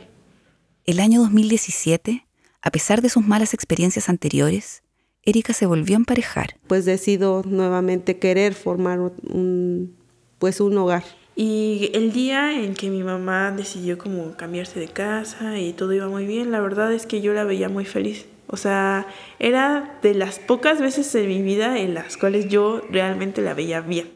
El 0.85 0.99
año 0.99 1.21
2017, 1.21 2.25
a 2.61 2.71
pesar 2.71 3.01
de 3.01 3.09
sus 3.09 3.25
malas 3.25 3.53
experiencias 3.53 4.09
anteriores, 4.09 4.83
Erika 5.23 5.53
se 5.53 5.65
volvió 5.65 5.95
a 5.95 5.99
emparejar. 5.99 6.57
Pues 6.67 6.85
decido 6.85 7.43
nuevamente 7.45 8.17
querer 8.17 8.53
formar 8.53 8.99
un 8.99 9.95
pues 10.39 10.61
un 10.61 10.77
hogar. 10.77 11.03
Y 11.35 11.91
el 11.93 12.11
día 12.11 12.59
en 12.59 12.73
que 12.73 12.89
mi 12.89 13.03
mamá 13.03 13.51
decidió 13.51 13.97
como 13.97 14.35
cambiarse 14.35 14.79
de 14.79 14.87
casa 14.87 15.57
y 15.57 15.73
todo 15.73 15.93
iba 15.93 16.07
muy 16.07 16.25
bien, 16.25 16.51
la 16.51 16.59
verdad 16.59 16.91
es 16.91 17.05
que 17.05 17.21
yo 17.21 17.33
la 17.33 17.43
veía 17.43 17.69
muy 17.69 17.85
feliz. 17.85 18.25
O 18.47 18.57
sea, 18.57 19.05
era 19.37 19.99
de 20.01 20.15
las 20.15 20.39
pocas 20.39 20.81
veces 20.81 21.13
en 21.15 21.27
mi 21.27 21.41
vida 21.41 21.77
en 21.77 21.93
las 21.93 22.17
cuales 22.17 22.49
yo 22.49 22.81
realmente 22.89 23.41
la 23.41 23.53
veía 23.53 23.81
bien. 23.81 24.09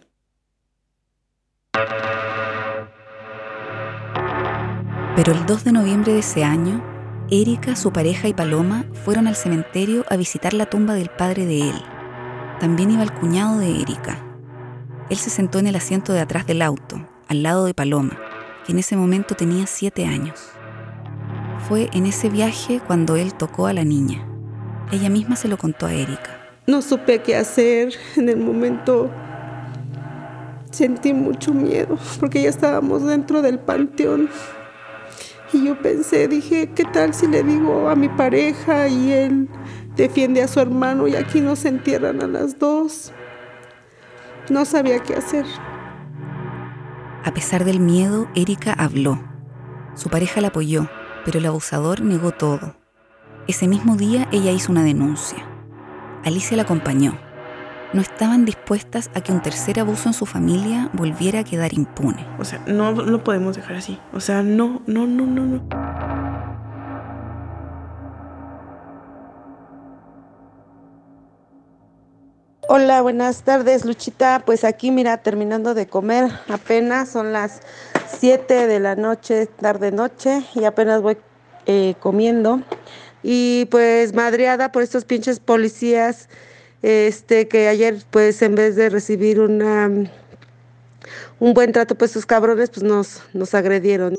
Pero 5.15 5.31
el 5.33 5.45
2 5.45 5.63
de 5.63 5.71
noviembre 5.71 6.13
de 6.13 6.19
ese 6.19 6.43
año, 6.43 6.83
Erika, 7.29 7.75
su 7.75 7.93
pareja 7.93 8.27
y 8.27 8.33
Paloma 8.33 8.85
fueron 9.05 9.27
al 9.27 9.35
cementerio 9.35 10.05
a 10.09 10.15
visitar 10.15 10.55
la 10.55 10.65
tumba 10.65 10.95
del 10.95 11.09
padre 11.09 11.45
de 11.45 11.69
él. 11.69 11.75
También 12.59 12.89
iba 12.89 13.03
el 13.03 13.13
cuñado 13.13 13.59
de 13.59 13.79
Erika. 13.79 14.17
Él 15.11 15.17
se 15.17 15.29
sentó 15.29 15.59
en 15.59 15.67
el 15.67 15.75
asiento 15.75 16.13
de 16.13 16.19
atrás 16.19 16.47
del 16.47 16.63
auto, 16.63 17.07
al 17.27 17.43
lado 17.43 17.65
de 17.65 17.75
Paloma, 17.75 18.17
que 18.65 18.71
en 18.71 18.79
ese 18.79 18.95
momento 18.95 19.35
tenía 19.35 19.67
siete 19.67 20.07
años. 20.07 20.49
Fue 21.69 21.91
en 21.93 22.07
ese 22.07 22.29
viaje 22.29 22.81
cuando 22.85 23.15
él 23.15 23.35
tocó 23.35 23.67
a 23.67 23.73
la 23.73 23.83
niña. 23.83 24.25
Ella 24.91 25.09
misma 25.09 25.35
se 25.35 25.47
lo 25.47 25.59
contó 25.59 25.85
a 25.85 25.93
Erika. 25.93 26.39
No 26.65 26.81
supe 26.81 27.21
qué 27.21 27.35
hacer. 27.35 27.93
En 28.15 28.29
el 28.29 28.37
momento 28.37 29.11
sentí 30.71 31.13
mucho 31.13 31.53
miedo 31.53 31.99
porque 32.19 32.41
ya 32.41 32.49
estábamos 32.49 33.03
dentro 33.03 33.43
del 33.43 33.59
panteón. 33.59 34.29
Y 35.53 35.65
yo 35.65 35.79
pensé, 35.79 36.27
dije, 36.27 36.71
¿qué 36.73 36.83
tal 36.83 37.13
si 37.13 37.27
le 37.27 37.43
digo 37.43 37.87
a 37.87 37.95
mi 37.95 38.09
pareja 38.09 38.87
y 38.87 39.11
él 39.11 39.47
defiende 39.95 40.41
a 40.41 40.47
su 40.47 40.59
hermano 40.59 41.07
y 41.07 41.15
aquí 41.15 41.41
nos 41.41 41.63
entierran 41.65 42.23
a 42.23 42.27
las 42.27 42.57
dos? 42.57 43.13
No 44.49 44.65
sabía 44.65 44.99
qué 44.99 45.15
hacer. 45.15 45.45
A 47.23 47.31
pesar 47.33 47.65
del 47.65 47.79
miedo, 47.79 48.27
Erika 48.33 48.73
habló. 48.73 49.23
Su 49.93 50.09
pareja 50.09 50.41
la 50.41 50.47
apoyó, 50.47 50.89
pero 51.23 51.37
el 51.37 51.45
abusador 51.45 52.01
negó 52.01 52.31
todo. 52.31 52.75
Ese 53.47 53.67
mismo 53.67 53.95
día 53.95 54.27
ella 54.31 54.51
hizo 54.51 54.71
una 54.71 54.83
denuncia. 54.83 55.45
Alicia 56.23 56.57
la 56.57 56.63
acompañó. 56.63 57.19
No 57.93 58.01
estaban 58.01 58.43
dispuestas 58.43 59.11
a 59.13 59.21
que 59.21 59.31
un 59.31 59.43
tercer 59.43 59.79
abuso 59.79 60.09
en 60.09 60.13
su 60.13 60.25
familia 60.25 60.89
volviera 60.93 61.41
a 61.41 61.43
quedar 61.43 61.75
impune. 61.75 62.25
O 62.39 62.43
sea, 62.43 62.59
no 62.65 62.91
lo 62.91 63.23
podemos 63.23 63.55
dejar 63.55 63.75
así. 63.75 63.99
O 64.13 64.19
sea, 64.19 64.41
no, 64.41 64.81
no, 64.87 65.05
no, 65.05 65.27
no, 65.27 65.45
no. 65.45 65.63
Hola, 72.67 73.03
buenas 73.03 73.43
tardes, 73.43 73.85
Luchita. 73.85 74.41
Pues 74.43 74.63
aquí, 74.63 74.89
mira, 74.89 75.17
terminando 75.17 75.75
de 75.75 75.85
comer, 75.85 76.31
apenas 76.49 77.09
son 77.09 77.31
las 77.31 77.61
7 78.07 78.65
de 78.65 78.79
la 78.79 78.95
noche, 78.95 79.45
tarde-noche, 79.45 80.43
y 80.55 80.63
apenas 80.63 81.03
voy 81.03 81.17
eh, 81.67 81.93
comiendo. 81.99 82.63
Y 83.21 83.65
pues 83.65 84.15
madreada 84.15 84.71
por 84.71 84.81
estos 84.81 85.05
pinches 85.05 85.39
policías, 85.39 86.27
este, 86.83 87.47
que 87.47 87.69
ayer, 87.69 88.03
pues 88.11 88.41
en 88.41 88.55
vez 88.55 88.75
de 88.75 88.89
recibir 88.89 89.39
una, 89.39 89.89
un 91.39 91.53
buen 91.53 91.71
trato, 91.71 91.95
pues 91.95 92.11
sus 92.11 92.25
cabrones, 92.25 92.69
pues 92.69 92.83
nos, 92.83 93.23
nos 93.33 93.55
agredieron. 93.55 94.15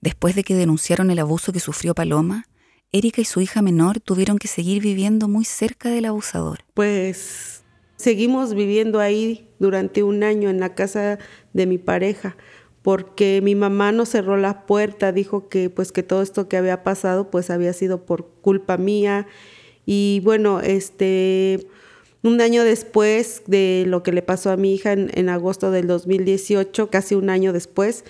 Después 0.00 0.34
de 0.34 0.42
que 0.42 0.54
denunciaron 0.54 1.10
el 1.10 1.18
abuso 1.18 1.52
que 1.52 1.60
sufrió 1.60 1.94
Paloma, 1.94 2.46
Erika 2.90 3.20
y 3.20 3.26
su 3.26 3.42
hija 3.42 3.60
menor 3.60 4.00
tuvieron 4.00 4.38
que 4.38 4.48
seguir 4.48 4.82
viviendo 4.82 5.28
muy 5.28 5.44
cerca 5.44 5.90
del 5.90 6.06
abusador. 6.06 6.60
Pues 6.72 7.62
seguimos 7.96 8.54
viviendo 8.54 8.98
ahí 8.98 9.50
durante 9.58 10.02
un 10.02 10.22
año 10.22 10.48
en 10.48 10.58
la 10.58 10.74
casa 10.74 11.18
de 11.52 11.66
mi 11.66 11.76
pareja, 11.76 12.36
porque 12.80 13.40
mi 13.42 13.54
mamá 13.54 13.92
no 13.92 14.06
cerró 14.06 14.38
la 14.38 14.64
puerta, 14.64 15.12
dijo 15.12 15.48
que 15.48 15.68
pues 15.68 15.92
que 15.92 16.02
todo 16.02 16.22
esto 16.22 16.48
que 16.48 16.56
había 16.56 16.82
pasado 16.82 17.30
pues 17.30 17.50
había 17.50 17.74
sido 17.74 18.06
por 18.06 18.26
culpa 18.40 18.78
mía 18.78 19.26
y 19.86 20.20
bueno, 20.24 20.60
este 20.60 21.66
un 22.22 22.40
año 22.40 22.64
después 22.64 23.42
de 23.46 23.84
lo 23.86 24.02
que 24.02 24.12
le 24.12 24.20
pasó 24.20 24.50
a 24.50 24.56
mi 24.56 24.74
hija 24.74 24.92
en, 24.92 25.10
en 25.14 25.28
agosto 25.28 25.70
del 25.70 25.86
2018, 25.86 26.90
casi 26.90 27.14
un 27.14 27.30
año 27.30 27.52
después, 27.52 28.04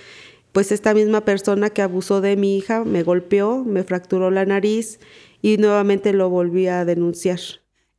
pues 0.52 0.72
esta 0.72 0.94
misma 0.94 1.20
persona 1.26 1.68
que 1.68 1.82
abusó 1.82 2.22
de 2.22 2.34
mi 2.36 2.56
hija 2.56 2.82
me 2.84 3.02
golpeó, 3.02 3.62
me 3.62 3.84
fracturó 3.84 4.30
la 4.30 4.46
nariz 4.46 4.98
y 5.42 5.58
nuevamente 5.58 6.14
lo 6.14 6.30
volví 6.30 6.66
a 6.66 6.86
denunciar. 6.86 7.40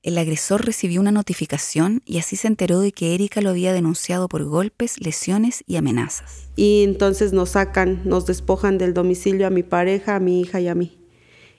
El 0.03 0.17
agresor 0.17 0.65
recibió 0.65 1.01
una 1.01 1.11
notificación 1.11 2.01
y 2.05 2.17
así 2.17 2.35
se 2.35 2.47
enteró 2.47 2.79
de 2.79 2.93
que 2.93 3.13
Erika 3.13 3.41
lo 3.41 3.49
había 3.49 3.73
denunciado 3.73 4.27
por 4.27 4.45
golpes, 4.45 5.01
lesiones 5.01 5.63
y 5.67 5.75
amenazas. 5.75 6.49
Y 6.55 6.83
entonces 6.83 7.33
nos 7.33 7.49
sacan, 7.49 8.01
nos 8.05 8.25
despojan 8.25 8.77
del 8.77 8.93
domicilio 8.93 9.47
a 9.47 9.49
mi 9.49 9.63
pareja, 9.63 10.15
a 10.15 10.19
mi 10.19 10.41
hija 10.41 10.61
y 10.61 10.67
a 10.67 10.75
mí. 10.75 10.97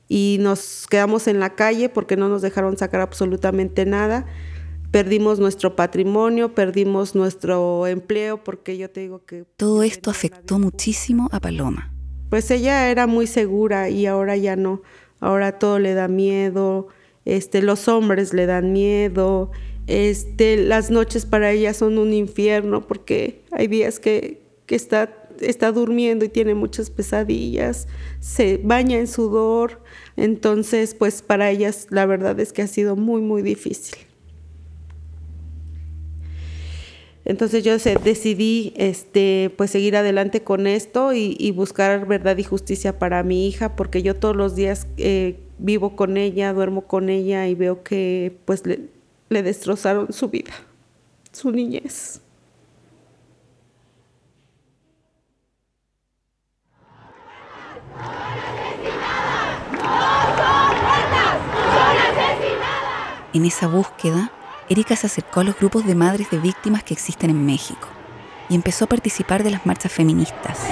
Y 0.09 0.39
nos 0.41 0.87
quedamos 0.89 1.29
en 1.29 1.39
la 1.39 1.55
calle 1.55 1.89
porque 1.89 2.17
no 2.17 2.29
nos 2.29 2.43
dejaron 2.43 2.77
sacar 2.77 3.01
absolutamente 3.01 3.85
nada 3.85 4.27
perdimos 4.91 5.39
nuestro 5.39 5.77
patrimonio, 5.77 6.55
perdimos 6.55 7.15
nuestro 7.15 7.87
empleo, 7.87 8.43
porque 8.43 8.77
yo 8.79 8.91
te 8.91 9.01
digo 9.01 9.25
que... 9.25 9.45
Todo 9.57 9.83
esto 9.83 10.11
afectó 10.11 10.59
muchísimo 10.59 11.29
a 11.33 11.41
Paloma. 11.41 11.93
Pues 12.31 12.51
ella 12.51 12.91
era 12.91 13.07
muy 13.07 13.27
segura 13.27 13.89
y 13.89 14.07
ahora 14.07 14.37
ya 14.37 14.57
no. 14.57 14.83
Ahora 15.21 15.59
todo 15.59 15.79
le 15.79 15.95
da 15.95 16.09
miedo, 16.09 16.89
este, 17.25 17.63
los 17.63 17.89
hombres 17.89 18.33
le 18.33 18.47
dan 18.47 18.73
miedo, 18.73 19.51
este, 19.87 20.57
las 20.57 20.91
noches 20.91 21.27
para 21.27 21.51
ella 21.51 21.75
son 21.75 21.99
un 21.99 22.13
infierno 22.13 22.87
porque 22.87 23.43
hay 23.51 23.67
días 23.67 23.99
que, 23.99 24.43
que 24.67 24.75
está, 24.75 25.28
está 25.41 25.73
durmiendo 25.73 26.25
y 26.25 26.29
tiene 26.29 26.55
muchas 26.55 26.91
pesadillas, 26.91 27.89
se 28.21 28.61
baña 28.63 28.99
en 28.99 29.07
sudor, 29.07 29.83
entonces 30.17 30.95
pues 30.95 31.23
para 31.23 31.51
ellas 31.51 31.87
la 31.91 32.07
verdad 32.07 32.39
es 32.41 32.53
que 32.53 32.63
ha 32.63 32.67
sido 32.67 32.97
muy, 32.97 33.21
muy 33.21 33.43
difícil. 33.43 34.09
Entonces 37.29 37.63
yo 37.63 37.77
decidí 37.77 38.73
este, 38.77 39.53
pues 39.59 39.71
seguir 39.71 39.97
adelante 39.97 40.43
con 40.43 40.67
esto 40.67 41.13
y, 41.13 41.51
buscar 41.51 42.07
verdad 42.07 42.39
y 42.39 42.43
justicia 42.43 42.99
para 42.99 43.23
mi 43.23 43.47
hija, 43.47 43.77
porque 43.77 44.03
yo 44.03 44.17
todos 44.17 44.35
los 44.35 44.57
días 44.57 44.87
eh, 44.97 45.39
vivo 45.59 45.95
con 45.95 46.17
ella, 46.17 46.55
duermo 46.55 46.87
con 46.87 47.11
ella 47.11 47.47
y 47.47 47.55
veo 47.55 47.83
que 47.83 48.39
pues 48.47 48.65
le, 48.65 48.89
le 49.29 49.43
destrozaron 49.43 50.11
su 50.11 50.31
vida, 50.31 50.55
su 51.31 51.51
niñez. 51.51 52.23
En 63.35 63.45
esa 63.45 63.67
búsqueda, 63.67 64.31
Erika 64.71 64.97
se 64.97 65.07
acercó 65.07 65.41
a 65.41 65.45
los 65.45 65.59
grupos 65.59 65.85
de 65.85 65.95
madres 65.95 66.31
de 66.31 66.39
víctimas 66.39 66.83
que 66.83 66.95
existen 66.95 67.29
en 67.29 67.45
México 67.45 67.87
y 68.49 68.55
empezó 68.55 68.87
a 68.87 68.89
participar 68.89 69.43
de 69.43 69.51
las 69.51 69.67
marchas 69.67 69.93
feministas. 69.93 70.67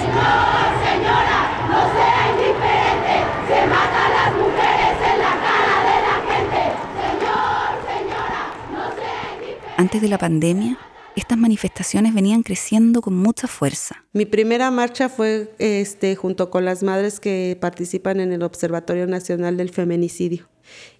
Antes 9.77 10.01
de 10.01 10.07
la 10.07 10.17
pandemia, 10.17 10.79
estas 11.17 11.37
manifestaciones 11.37 12.13
venían 12.13 12.43
creciendo 12.43 13.01
con 13.01 13.15
mucha 13.15 13.47
fuerza. 13.47 14.05
Mi 14.13 14.25
primera 14.25 14.69
marcha 14.71 15.09
fue 15.09 15.51
este, 15.57 16.15
junto 16.15 16.49
con 16.49 16.63
las 16.63 16.83
madres 16.83 17.19
que 17.19 17.57
participan 17.59 18.19
en 18.19 18.31
el 18.31 18.43
Observatorio 18.43 19.07
Nacional 19.07 19.57
del 19.57 19.69
Feminicidio. 19.69 20.47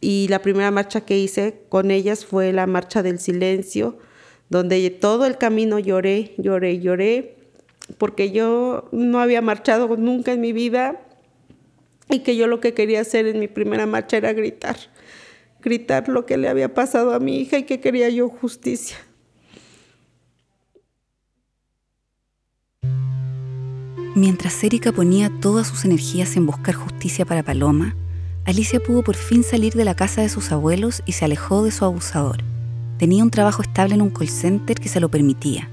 Y 0.01 0.27
la 0.29 0.41
primera 0.41 0.71
marcha 0.71 1.01
que 1.01 1.17
hice 1.17 1.61
con 1.69 1.91
ellas 1.91 2.25
fue 2.25 2.51
la 2.51 2.67
marcha 2.67 3.03
del 3.03 3.19
silencio, 3.19 3.97
donde 4.49 4.89
todo 4.89 5.25
el 5.25 5.37
camino 5.37 5.77
lloré, 5.77 6.33
lloré, 6.37 6.79
lloré, 6.79 7.35
porque 7.97 8.31
yo 8.31 8.89
no 8.91 9.19
había 9.19 9.41
marchado 9.41 9.95
nunca 9.97 10.33
en 10.33 10.41
mi 10.41 10.51
vida 10.51 11.01
y 12.09 12.19
que 12.19 12.35
yo 12.35 12.47
lo 12.47 12.59
que 12.59 12.73
quería 12.73 13.01
hacer 13.01 13.27
en 13.27 13.39
mi 13.39 13.47
primera 13.47 13.85
marcha 13.85 14.17
era 14.17 14.33
gritar, 14.33 14.77
gritar 15.61 16.07
lo 16.07 16.25
que 16.25 16.37
le 16.37 16.47
había 16.47 16.73
pasado 16.73 17.13
a 17.13 17.19
mi 17.19 17.39
hija 17.39 17.59
y 17.59 17.63
que 17.63 17.79
quería 17.79 18.09
yo 18.09 18.29
justicia. 18.29 18.97
Mientras 24.17 24.63
Erika 24.63 24.91
ponía 24.91 25.31
todas 25.41 25.67
sus 25.67 25.85
energías 25.85 26.37
en 26.37 26.47
buscar 26.47 26.73
justicia 26.73 27.23
para 27.23 27.43
Paloma, 27.43 27.95
Alicia 28.45 28.79
pudo 28.79 29.03
por 29.03 29.15
fin 29.15 29.43
salir 29.43 29.73
de 29.73 29.85
la 29.85 29.93
casa 29.93 30.23
de 30.23 30.29
sus 30.29 30.51
abuelos 30.51 31.03
y 31.05 31.11
se 31.11 31.25
alejó 31.25 31.63
de 31.63 31.69
su 31.69 31.85
abusador. 31.85 32.37
Tenía 32.97 33.23
un 33.23 33.29
trabajo 33.29 33.61
estable 33.61 33.93
en 33.93 34.01
un 34.01 34.09
call 34.09 34.27
center 34.27 34.79
que 34.79 34.89
se 34.89 34.99
lo 34.99 35.09
permitía. 35.09 35.69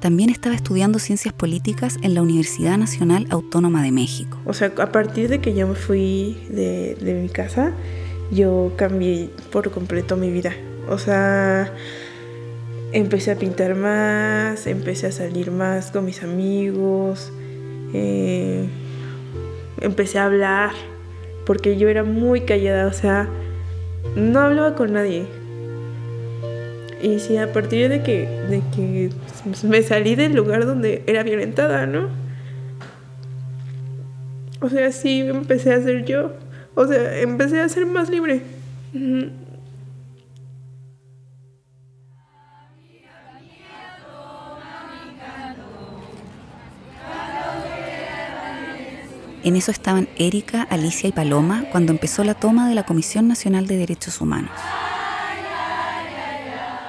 También 0.00 0.28
estaba 0.28 0.56
estudiando 0.56 0.98
ciencias 0.98 1.32
políticas 1.32 1.98
en 2.02 2.14
la 2.14 2.22
Universidad 2.22 2.76
Nacional 2.78 3.28
Autónoma 3.30 3.80
de 3.84 3.92
México. 3.92 4.38
O 4.44 4.54
sea, 4.54 4.72
a 4.76 4.90
partir 4.90 5.28
de 5.28 5.40
que 5.40 5.54
yo 5.54 5.68
me 5.68 5.76
fui 5.76 6.36
de, 6.50 6.96
de 7.00 7.14
mi 7.14 7.28
casa, 7.28 7.70
yo 8.32 8.72
cambié 8.74 9.30
por 9.52 9.70
completo 9.70 10.16
mi 10.16 10.32
vida. 10.32 10.52
O 10.88 10.98
sea, 10.98 11.72
empecé 12.90 13.30
a 13.30 13.36
pintar 13.36 13.76
más, 13.76 14.66
empecé 14.66 15.06
a 15.06 15.12
salir 15.12 15.52
más 15.52 15.92
con 15.92 16.06
mis 16.06 16.24
amigos, 16.24 17.30
eh, 17.92 18.68
empecé 19.80 20.18
a 20.18 20.26
hablar, 20.26 20.72
porque 21.46 21.76
yo 21.76 21.88
era 21.88 22.04
muy 22.04 22.42
callada, 22.42 22.86
o 22.86 22.92
sea, 22.92 23.28
no 24.16 24.40
hablaba 24.40 24.74
con 24.74 24.92
nadie. 24.92 25.24
Y 27.00 27.20
sí, 27.20 27.36
a 27.36 27.52
partir 27.52 27.88
de 27.88 28.02
que, 28.02 28.26
de 28.48 28.62
que 28.74 29.10
me 29.62 29.82
salí 29.82 30.16
del 30.16 30.34
lugar 30.34 30.66
donde 30.66 31.02
era 31.06 31.22
violentada, 31.22 31.86
¿no? 31.86 32.08
O 34.60 34.68
sea, 34.68 34.90
sí, 34.90 35.20
empecé 35.20 35.72
a 35.72 35.80
ser 35.80 36.04
yo. 36.04 36.32
O 36.74 36.86
sea, 36.86 37.20
empecé 37.20 37.60
a 37.60 37.68
ser 37.68 37.86
más 37.86 38.10
libre. 38.10 38.42
En 49.48 49.56
eso 49.56 49.70
estaban 49.70 50.10
Erika, 50.18 50.64
Alicia 50.64 51.08
y 51.08 51.12
Paloma 51.12 51.64
cuando 51.72 51.90
empezó 51.90 52.22
la 52.22 52.34
toma 52.34 52.68
de 52.68 52.74
la 52.74 52.82
Comisión 52.82 53.28
Nacional 53.28 53.66
de 53.66 53.78
Derechos 53.78 54.20
Humanos. 54.20 54.50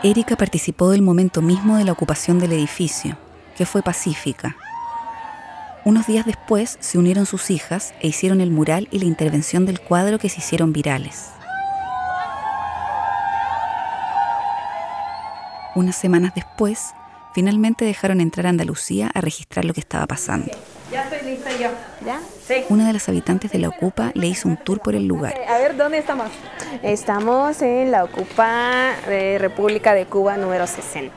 Erika 0.03 0.35
participó 0.35 0.89
del 0.89 1.01
momento 1.01 1.41
mismo 1.41 1.77
de 1.77 1.85
la 1.85 1.93
ocupación 1.93 2.37
del 2.37 2.51
edificio, 2.51 3.17
que 3.55 3.65
fue 3.65 3.81
pacífica. 3.81 4.57
Unos 5.85 6.05
días 6.05 6.25
después 6.25 6.75
se 6.81 6.97
unieron 6.97 7.25
sus 7.25 7.49
hijas 7.49 7.93
e 8.01 8.09
hicieron 8.09 8.41
el 8.41 8.51
mural 8.51 8.89
y 8.91 8.99
la 8.99 9.05
intervención 9.05 9.65
del 9.65 9.79
cuadro 9.79 10.19
que 10.19 10.27
se 10.27 10.39
hicieron 10.39 10.73
virales. 10.73 11.29
Unas 15.75 15.95
semanas 15.95 16.33
después, 16.35 16.93
finalmente 17.33 17.85
dejaron 17.85 18.19
entrar 18.19 18.47
a 18.47 18.49
Andalucía 18.49 19.09
a 19.13 19.21
registrar 19.21 19.63
lo 19.63 19.73
que 19.73 19.79
estaba 19.79 20.07
pasando. 20.07 20.51
Ya 21.29 21.35
estoy 21.35 21.35
lista 21.35 21.51
yo. 21.57 21.69
¿Ya? 22.05 22.65
Una 22.69 22.87
de 22.87 22.93
las 22.93 23.07
habitantes 23.09 23.51
de 23.51 23.59
la 23.59 23.69
Ocupa 23.69 24.11
le 24.13 24.27
hizo 24.27 24.47
un 24.47 24.57
tour 24.57 24.79
por 24.79 24.95
el 24.95 25.05
lugar. 25.05 25.35
A 25.47 25.57
ver, 25.57 25.77
¿dónde 25.77 25.99
estamos? 25.99 26.29
Estamos 26.81 27.61
en 27.61 27.91
la 27.91 28.03
Ocupa 28.03 28.93
de 29.07 29.37
República 29.37 29.93
de 29.93 30.05
Cuba 30.05 30.37
número 30.37 30.65
60. 30.65 31.13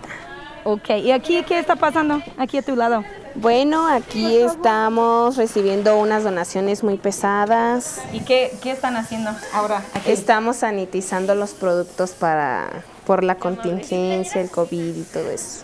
Ok, 0.64 0.90
¿y 0.90 1.10
aquí 1.10 1.42
qué 1.42 1.58
está 1.58 1.76
pasando? 1.76 2.22
Aquí 2.36 2.58
a 2.58 2.62
tu 2.62 2.76
lado. 2.76 3.04
Bueno, 3.34 3.88
aquí 3.88 4.36
estamos 4.36 5.36
recibiendo 5.36 5.98
unas 5.98 6.22
donaciones 6.22 6.84
muy 6.84 6.98
pesadas. 6.98 8.00
¿Y 8.12 8.20
qué, 8.20 8.52
qué 8.62 8.70
están 8.70 8.96
haciendo 8.96 9.30
ahora? 9.54 9.82
Aquí? 9.94 10.12
Estamos 10.12 10.56
sanitizando 10.56 11.34
los 11.34 11.52
productos 11.52 12.10
para 12.12 12.68
por 13.06 13.24
la 13.24 13.36
contingencia, 13.36 14.40
el 14.40 14.50
COVID 14.50 14.96
y 14.96 15.02
todo 15.02 15.30
eso. 15.30 15.62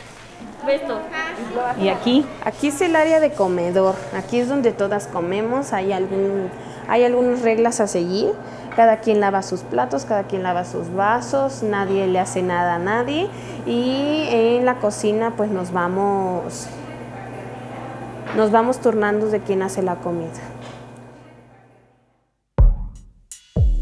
¿Y 1.81 1.89
aquí? 1.89 2.27
Aquí 2.45 2.69
es 2.69 2.81
el 2.81 2.97
área 2.97 3.21
de 3.21 3.33
comedor. 3.33 3.95
Aquí 4.15 4.39
es 4.39 4.49
donde 4.49 4.73
todas 4.73 5.07
comemos. 5.07 5.73
Hay 5.73 5.93
algún, 5.93 6.51
hay 6.89 7.05
algunas 7.05 7.43
reglas 7.43 7.81
a 7.81 7.87
seguir. 7.87 8.33
Cada 8.77 9.01
quien 9.01 9.21
lava 9.21 9.43
sus 9.43 9.61
platos, 9.63 10.05
cada 10.05 10.25
quien 10.25 10.43
lava 10.43 10.65
sus 10.65 10.95
vasos, 10.95 11.63
nadie 11.63 12.07
le 12.07 12.21
hace 12.21 12.43
nada 12.43 12.77
a 12.77 12.79
nadie. 12.79 13.29
Y 13.67 14.29
en 14.31 14.65
la 14.65 14.77
cocina 14.77 15.33
pues 15.37 15.51
nos 15.51 15.73
vamos 15.73 16.69
nos 18.37 18.51
vamos 18.51 18.79
turnando 18.79 19.27
de 19.27 19.41
quién 19.41 19.63
hace 19.63 19.83
la 19.83 19.97
comida. 19.97 20.31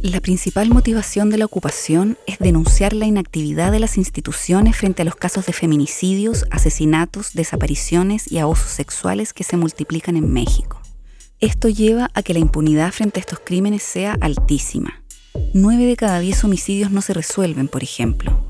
La 0.07 0.21
principal 0.21 0.69
motivación 0.69 1.31
de 1.31 1.37
la 1.37 1.47
ocupación 1.47 2.16
es 2.29 2.38
denunciar 2.38 2.92
la 2.92 3.07
inactividad 3.07 3.73
de 3.73 3.81
las 3.81 3.99
instituciones 3.99 4.77
frente 4.77 5.03
a 5.03 5.05
los 5.05 5.16
casos 5.16 5.47
de 5.47 5.53
feminicidios, 5.53 6.45
asesinatos, 6.53 7.33
desapariciones 7.33 8.31
y 8.31 8.38
abusos 8.38 8.71
sexuales 8.71 9.33
que 9.33 9.42
se 9.42 9.57
multiplican 9.57 10.16
en 10.16 10.33
México. 10.33 10.81
Esto 11.40 11.69
lleva 11.69 12.12
a 12.14 12.23
que 12.23 12.35
la 12.35 12.38
impunidad 12.38 12.92
frente 12.92 13.19
a 13.19 13.23
estos 13.23 13.40
crímenes 13.40 13.83
sea 13.83 14.16
altísima. 14.21 15.03
Nueve 15.55 15.87
de 15.87 15.97
cada 15.97 16.21
diez 16.21 16.45
homicidios 16.45 16.92
no 16.92 17.03
se 17.03 17.12
resuelven, 17.12 17.66
por 17.66 17.83
ejemplo. 17.83 18.47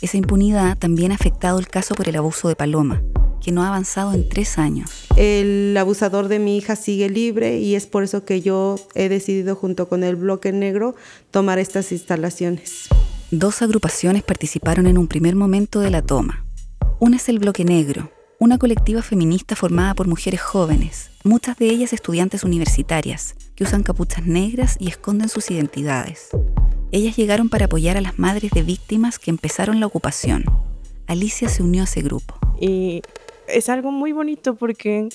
Esa 0.00 0.16
impunidad 0.16 0.78
también 0.78 1.12
ha 1.12 1.16
afectado 1.16 1.58
el 1.58 1.68
caso 1.68 1.94
por 1.94 2.08
el 2.08 2.16
abuso 2.16 2.48
de 2.48 2.56
Paloma, 2.56 3.02
que 3.44 3.52
no 3.52 3.62
ha 3.62 3.68
avanzado 3.68 4.14
en 4.14 4.26
tres 4.28 4.58
años. 4.58 4.90
El 5.16 5.76
abusador 5.76 6.28
de 6.28 6.38
mi 6.38 6.56
hija 6.56 6.76
sigue 6.76 7.10
libre 7.10 7.58
y 7.58 7.74
es 7.74 7.86
por 7.86 8.02
eso 8.02 8.24
que 8.24 8.40
yo 8.40 8.76
he 8.94 9.08
decidido 9.10 9.54
junto 9.54 9.88
con 9.88 10.02
el 10.02 10.16
Bloque 10.16 10.50
Negro 10.50 10.94
tomar 11.30 11.58
estas 11.58 11.92
instalaciones. 11.92 12.88
Dos 13.30 13.60
agrupaciones 13.60 14.22
participaron 14.22 14.86
en 14.86 14.96
un 14.96 15.08
primer 15.08 15.36
momento 15.36 15.80
de 15.80 15.90
la 15.90 16.02
toma. 16.02 16.44
Una 17.00 17.16
es 17.16 17.28
el 17.28 17.38
Bloque 17.38 17.64
Negro, 17.64 18.10
una 18.38 18.56
colectiva 18.56 19.02
feminista 19.02 19.56
formada 19.56 19.94
por 19.94 20.08
mujeres 20.08 20.40
jóvenes, 20.40 21.10
muchas 21.22 21.56
de 21.58 21.66
ellas 21.66 21.92
estudiantes 21.92 22.44
universitarias, 22.44 23.34
que 23.54 23.64
usan 23.64 23.82
capuchas 23.82 24.24
negras 24.26 24.76
y 24.78 24.88
esconden 24.88 25.28
sus 25.28 25.50
identidades. 25.50 26.28
Ellas 26.92 27.16
llegaron 27.16 27.48
para 27.50 27.66
apoyar 27.66 27.96
a 27.96 28.00
las 28.00 28.18
madres 28.18 28.52
de 28.52 28.62
víctimas 28.62 29.18
que 29.18 29.30
empezaron 29.30 29.80
la 29.80 29.86
ocupación. 29.86 30.44
Alicia 31.06 31.48
se 31.48 31.62
unió 31.62 31.82
a 31.82 31.84
ese 31.84 32.00
grupo. 32.02 32.38
Y 32.60 33.02
es 33.48 33.68
algo 33.68 33.90
muy 33.90 34.12
bonito 34.12 34.54
porque 34.54 35.08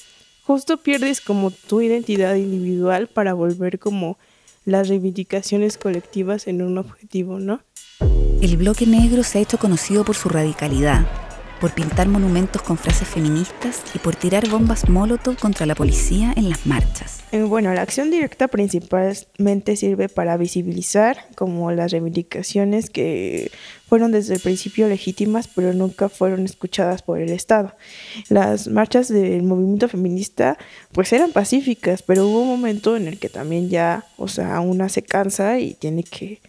justo 0.43 0.77
pierdes 0.77 1.21
como 1.21 1.51
tu 1.51 1.81
identidad 1.81 2.35
individual 2.35 3.07
para 3.07 3.33
volver 3.33 3.79
como 3.79 4.17
las 4.65 4.87
reivindicaciones 4.87 5.77
colectivas 5.77 6.47
en 6.47 6.61
un 6.61 6.77
objetivo, 6.77 7.39
¿no? 7.39 7.61
El 8.41 8.57
bloque 8.57 8.85
negro 8.85 9.23
se 9.23 9.39
ha 9.39 9.41
hecho 9.41 9.57
conocido 9.57 10.05
por 10.05 10.15
su 10.15 10.29
radicalidad, 10.29 11.05
por 11.59 11.73
pintar 11.73 12.07
monumentos 12.07 12.61
con 12.61 12.77
frases 12.77 13.07
feministas 13.07 13.83
y 13.93 13.99
por 13.99 14.15
tirar 14.15 14.47
bombas 14.47 14.87
molotov 14.87 15.37
contra 15.37 15.65
la 15.65 15.75
policía 15.75 16.33
en 16.35 16.49
las 16.49 16.65
marchas. 16.65 17.19
Eh, 17.31 17.43
Bueno, 17.43 17.73
la 17.73 17.81
acción 17.81 18.11
directa 18.11 18.47
principalmente 18.47 19.75
sirve 19.75 20.07
para 20.07 20.37
visibilizar 20.37 21.17
como 21.35 21.71
las 21.71 21.91
reivindicaciones 21.91 22.89
que 22.89 23.51
fueron 23.89 24.11
desde 24.11 24.35
el 24.35 24.39
principio 24.39 24.87
legítimas, 24.87 25.47
pero 25.47 25.73
nunca 25.73 26.09
fueron 26.09 26.45
escuchadas 26.45 27.01
por 27.01 27.19
el 27.19 27.31
Estado. 27.31 27.73
Las 28.29 28.67
marchas 28.67 29.09
del 29.09 29.41
movimiento 29.41 29.89
feminista 29.89 30.57
pues 30.91 31.11
eran 31.11 31.31
pacíficas, 31.31 32.03
pero 32.03 32.27
hubo 32.27 32.43
un 32.43 32.47
momento 32.47 32.95
en 32.95 33.07
el 33.07 33.17
que 33.17 33.29
también 33.29 33.69
ya, 33.69 34.05
o 34.17 34.27
sea, 34.27 34.59
una 34.59 34.89
se 34.89 35.01
cansa 35.01 35.59
y 35.59 35.73
tiene 35.73 36.03
que 36.03 36.39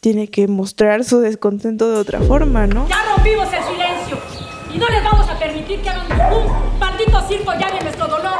tiene 0.00 0.28
que 0.28 0.46
mostrar 0.46 1.02
su 1.02 1.18
descontento 1.18 1.90
de 1.90 1.98
otra 1.98 2.20
forma, 2.20 2.68
¿no? 2.68 2.88
Ya 2.88 3.02
rompimos 3.16 3.48
el 3.52 3.64
silencio 3.64 4.18
y 4.72 4.78
no 4.78 4.88
les 4.88 5.02
vamos 5.02 5.28
a 5.28 5.36
permitir 5.36 5.80
que 5.80 5.88
hagan 5.88 6.32
un 6.32 6.78
maldito 6.78 7.20
circo 7.26 7.52
ya 7.58 7.74
de 7.74 7.80
nuestro 7.80 8.06
dolor. 8.06 8.34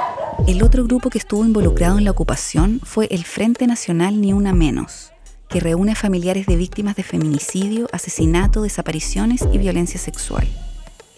El 0.46 0.62
otro 0.62 0.84
grupo 0.84 1.10
que 1.10 1.18
estuvo 1.18 1.44
involucrado 1.44 1.98
en 1.98 2.04
la 2.04 2.12
ocupación 2.12 2.80
fue 2.84 3.08
el 3.10 3.24
Frente 3.24 3.66
Nacional 3.66 4.20
Ni 4.20 4.32
Una 4.32 4.52
Menos, 4.52 5.12
que 5.48 5.60
reúne 5.60 5.92
a 5.92 5.94
familiares 5.94 6.46
de 6.46 6.56
víctimas 6.56 6.96
de 6.96 7.02
feminicidio, 7.02 7.88
asesinato, 7.92 8.62
desapariciones 8.62 9.44
y 9.52 9.58
violencia 9.58 9.98
sexual. 9.98 10.46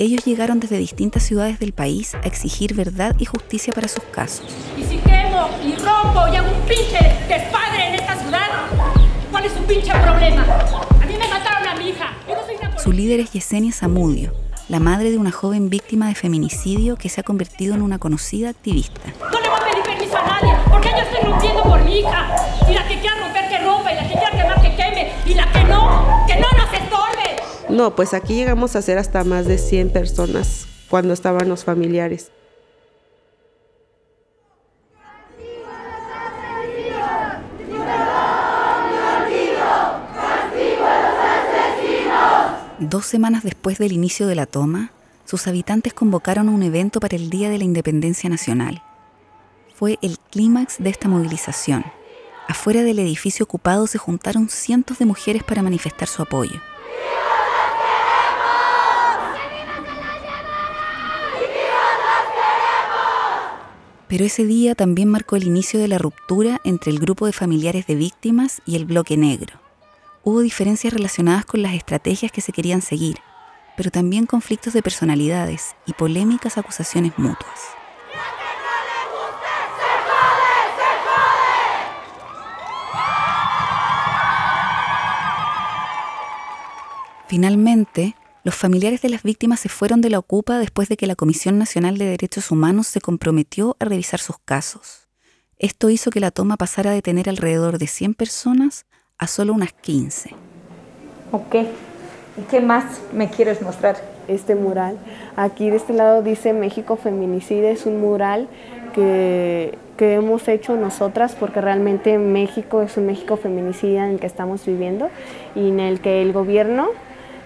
Ellos 0.01 0.25
llegaron 0.25 0.61
desde 0.61 0.79
distintas 0.79 1.25
ciudades 1.25 1.59
del 1.59 1.73
país 1.73 2.15
a 2.15 2.21
exigir 2.21 2.75
verdad 2.75 3.17
y 3.19 3.25
justicia 3.25 3.73
para 3.73 3.89
sus 3.89 4.05
casos. 4.05 4.47
Y 4.77 4.85
si 4.85 4.99
quemo 4.99 5.49
y 5.65 5.75
rompo 5.75 6.33
y 6.33 6.37
hago 6.37 6.49
un 6.57 6.63
pinche 6.69 6.99
despadre 7.29 7.89
en 7.89 7.95
esta 7.97 8.17
ciudad, 8.23 8.47
¿cuál 9.33 9.45
es 9.45 9.53
su 9.53 9.63
pinche 9.65 9.91
problema? 9.91 10.45
A 10.45 11.05
mí 11.05 11.15
me 11.15 11.29
mataron 11.29 11.67
a 11.67 11.75
mi 11.75 11.89
hija. 11.89 12.13
Yo 12.29 12.37
no 12.37 12.47
soy 12.47 12.57
una 12.57 12.79
Su 12.79 12.93
líder 12.93 13.19
es 13.19 13.33
Yesenia 13.33 13.73
Zamudio, 13.73 14.33
la 14.69 14.79
madre 14.79 15.11
de 15.11 15.19
una 15.19 15.33
joven 15.33 15.69
víctima 15.69 16.07
de 16.07 16.15
feminicidio 16.15 16.95
que 16.95 17.09
se 17.09 17.21
ha 17.21 17.25
convertido 17.25 17.75
en 17.75 17.83
una 17.83 17.99
conocida 17.99 18.51
activista. 18.51 19.01
No 19.33 19.41
le 19.41 19.49
permiso 20.09 20.19
a 20.19 20.41
nadie, 20.41 20.55
porque 20.71 20.91
yo 20.91 20.99
estoy 20.99 21.31
rompiendo 21.31 21.63
por 21.63 21.85
mi 21.85 22.01
hija. 22.01 22.35
Y 22.69 22.75
la 22.75 22.87
que 22.87 23.01
quiera 23.01 23.17
romper, 23.17 23.49
que 23.49 23.59
rompa. 23.59 23.93
Y 23.93 23.97
la 23.97 24.03
que 24.03 24.15
quiera 24.15 24.31
quemar, 24.31 24.63
que 24.63 24.77
queme. 24.77 25.13
Y 25.27 25.35
la 25.35 25.53
que 25.53 25.65
no, 25.65 26.25
que 26.27 26.37
no 26.37 26.49
nos 26.57 26.73
estorbe. 26.73 27.37
No, 27.69 27.95
pues 27.95 28.15
aquí 28.15 28.35
llegamos 28.35 28.77
a 28.77 28.83
ser 28.83 28.99
hasta 28.99 29.25
más 29.25 29.47
de 29.47 29.59
100 29.59 29.91
personas 29.91 30.67
cuando 30.89 31.13
estaban 31.15 31.49
los 31.49 31.65
familiares. 31.65 32.31
Dos 42.81 43.07
semanas 43.07 43.43
después 43.43 43.79
del 43.79 43.93
inicio 43.93 44.29
de 44.29 44.37
la 44.37 44.47
toma, 44.47 44.93
sus 45.25 45.47
habitantes 45.47 45.93
convocaron 45.93 46.49
un 46.49 46.63
evento 46.63 47.01
para 47.01 47.17
el 47.17 47.29
Día 47.29 47.51
de 47.51 47.59
la 47.59 47.65
Independencia 47.65 48.31
Nacional. 48.31 48.83
Fue 49.79 49.97
el 50.03 50.19
clímax 50.19 50.79
de 50.81 50.91
esta 50.91 51.09
movilización. 51.09 51.85
Afuera 52.49 52.83
del 52.83 52.99
edificio 52.99 53.45
ocupado 53.45 53.87
se 53.87 53.97
juntaron 53.97 54.49
cientos 54.49 54.99
de 54.99 55.07
mujeres 55.07 55.45
para 55.45 55.63
manifestar 55.63 56.09
su 56.09 56.21
apoyo. 56.21 56.61
Pero 64.09 64.25
ese 64.25 64.47
día 64.47 64.75
también 64.75 65.09
marcó 65.09 65.37
el 65.37 65.45
inicio 65.45 65.79
de 65.79 65.87
la 65.87 65.99
ruptura 65.99 66.61
entre 66.65 66.91
el 66.91 66.99
grupo 66.99 67.27
de 67.27 67.33
familiares 67.33 67.87
de 67.87 67.95
víctimas 67.95 68.61
y 68.67 68.75
el 68.75 68.85
bloque 68.85 69.17
negro. 69.17 69.61
Hubo 70.25 70.41
diferencias 70.41 70.93
relacionadas 70.93 71.45
con 71.45 71.63
las 71.63 71.75
estrategias 71.75 72.33
que 72.33 72.41
se 72.41 72.51
querían 72.51 72.83
seguir, 72.83 73.19
pero 73.77 73.93
también 73.93 74.27
conflictos 74.27 74.73
de 74.73 74.83
personalidades 74.83 75.77
y 75.87 75.93
polémicas 75.93 76.59
acusaciones 76.59 77.13
mutuas. 77.17 77.79
Finalmente, 87.29 88.15
los 88.43 88.55
familiares 88.55 89.03
de 89.03 89.11
las 89.11 89.23
víctimas 89.23 89.61
se 89.61 89.69
fueron 89.69 90.01
de 90.01 90.09
la 90.09 90.19
Ocupa 90.19 90.59
después 90.59 90.89
de 90.89 90.97
que 90.97 91.07
la 91.07 91.15
Comisión 91.15 91.59
Nacional 91.59 91.99
de 91.99 92.07
Derechos 92.07 92.51
Humanos 92.51 92.87
se 92.87 93.03
comprometió 93.03 93.77
a 93.79 93.85
revisar 93.85 94.19
sus 94.19 94.39
casos. 94.39 95.09
Esto 95.59 95.91
hizo 95.91 96.11
que 96.11 96.21
la 96.21 96.31
toma 96.31 96.57
pasara 96.57 96.91
de 96.91 97.03
tener 97.03 97.29
alrededor 97.29 97.77
de 97.77 97.87
100 97.87 98.15
personas 98.15 98.87
a 99.19 99.27
solo 99.27 99.53
unas 99.53 99.75
15. 99.75 100.31
Ok. 101.33 101.55
¿Y 102.39 102.43
qué 102.49 102.63
más 102.63 103.03
me 103.13 103.29
quieres 103.29 103.61
mostrar? 103.61 103.97
Este 104.27 104.55
mural. 104.55 104.97
Aquí 105.37 105.69
de 105.69 105.77
este 105.77 105.93
lado 105.93 106.23
dice 106.23 106.55
México 106.55 106.97
Feminicida. 106.97 107.69
Es 107.69 107.85
un 107.85 108.01
mural 108.01 108.49
que, 108.95 109.77
que 109.99 110.15
hemos 110.15 110.49
hecho 110.49 110.77
nosotras 110.77 111.35
porque 111.39 111.61
realmente 111.61 112.17
México 112.17 112.81
es 112.81 112.97
un 112.97 113.05
México 113.05 113.37
feminicida 113.37 114.07
en 114.07 114.13
el 114.13 114.19
que 114.19 114.27
estamos 114.27 114.65
viviendo 114.65 115.11
y 115.55 115.69
en 115.69 115.81
el 115.81 116.01
que 116.01 116.23
el 116.23 116.33
gobierno 116.33 116.89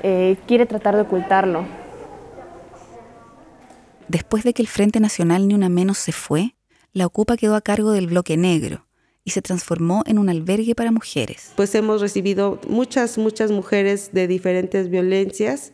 eh, 0.02 0.36
quiere 0.46 0.66
tratar 0.66 0.94
de 0.94 1.02
ocultarlo. 1.02 1.64
Después 4.08 4.44
de 4.44 4.52
que 4.52 4.62
el 4.62 4.68
Frente 4.68 5.00
Nacional 5.00 5.48
Ni 5.48 5.54
Una 5.54 5.68
Menos 5.68 5.98
se 5.98 6.12
fue, 6.12 6.54
la 6.92 7.06
Ocupa 7.06 7.36
quedó 7.36 7.54
a 7.54 7.62
cargo 7.62 7.92
del 7.92 8.08
bloque 8.08 8.36
negro 8.36 8.86
y 9.24 9.30
se 9.30 9.42
transformó 9.42 10.02
en 10.06 10.18
un 10.18 10.28
albergue 10.28 10.74
para 10.74 10.90
mujeres. 10.90 11.52
Pues 11.56 11.74
hemos 11.74 12.00
recibido 12.00 12.60
muchas, 12.68 13.18
muchas 13.18 13.50
mujeres 13.50 14.10
de 14.12 14.26
diferentes 14.26 14.90
violencias 14.90 15.72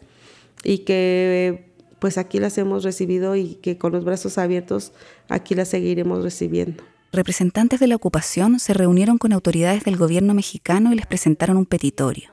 y 0.63 0.79
que 0.79 1.73
pues 1.99 2.19
aquí 2.19 2.39
las 2.39 2.59
hemos 2.59 2.85
recibido 2.85 3.35
y 3.35 3.55
que 3.57 3.79
con 3.79 3.93
los 3.93 4.05
brazos 4.05 4.39
abiertos 4.39 4.93
aquí 5.29 5.55
las 5.55 5.69
seguiremos 5.69 6.23
recibiendo. 6.23 6.85
Representantes 7.11 7.81
de 7.81 7.87
la 7.87 7.97
ocupación 7.97 8.61
se 8.61 8.75
reunieron 8.75 9.19
con 9.19 9.33
autoridades 9.33 9.83
del 9.85 9.97
gobierno 9.97 10.35
mexicano 10.35 10.93
y 10.93 10.97
les 10.97 11.07
presentaron 11.07 11.57
un 11.57 11.67
petitorio. 11.67 12.31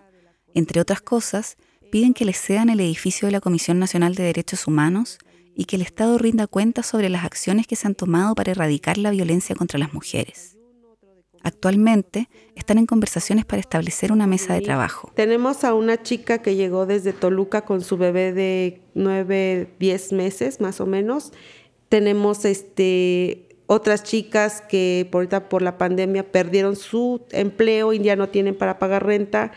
Entre 0.54 0.82
otras 0.82 1.02
cosas, 1.02 1.58
piden 1.96 2.14
que 2.14 2.26
les 2.26 2.38
cedan 2.38 2.68
el 2.68 2.82
edificio 2.82 3.26
de 3.26 3.32
la 3.32 3.40
Comisión 3.40 3.80
Nacional 3.80 4.16
de 4.16 4.24
Derechos 4.24 4.68
Humanos 4.68 5.18
y 5.56 5.64
que 5.64 5.78
el 5.78 5.82
Estado 5.82 6.18
rinda 6.18 6.46
cuenta 6.46 6.84
sobre 6.84 7.08
las 7.08 7.24
acciones 7.24 7.68
que 7.68 7.78
se 7.78 7.88
han 7.88 7.96
tomado 7.96 8.36
para 8.36 8.52
erradicar 8.52 8.98
la 8.98 9.12
violencia 9.12 9.56
contra 9.56 9.80
las 9.80 9.94
mujeres. 9.94 10.58
Actualmente 11.42 12.28
están 12.54 12.80
en 12.80 12.86
conversaciones 12.86 13.46
para 13.46 13.62
establecer 13.62 14.12
una 14.12 14.28
mesa 14.28 14.56
de 14.56 14.60
trabajo. 14.60 15.10
Tenemos 15.16 15.64
a 15.64 15.74
una 15.74 16.04
chica 16.04 16.42
que 16.42 16.58
llegó 16.58 16.86
desde 16.86 17.14
Toluca 17.14 17.62
con 17.64 17.80
su 17.80 17.96
bebé 17.96 18.34
de 18.34 18.82
9, 18.94 19.70
10 19.80 20.12
meses 20.12 20.60
más 20.60 20.82
o 20.82 20.86
menos. 20.86 21.32
Tenemos 21.88 22.44
este 22.44 23.48
otras 23.68 24.04
chicas 24.04 24.62
que 24.68 25.08
por 25.10 25.30
por 25.48 25.62
la 25.62 25.78
pandemia 25.78 26.30
perdieron 26.30 26.76
su 26.76 27.22
empleo 27.32 27.94
y 27.94 28.00
ya 28.00 28.18
no 28.18 28.28
tienen 28.28 28.58
para 28.58 28.80
pagar 28.80 29.06
renta 29.06 29.54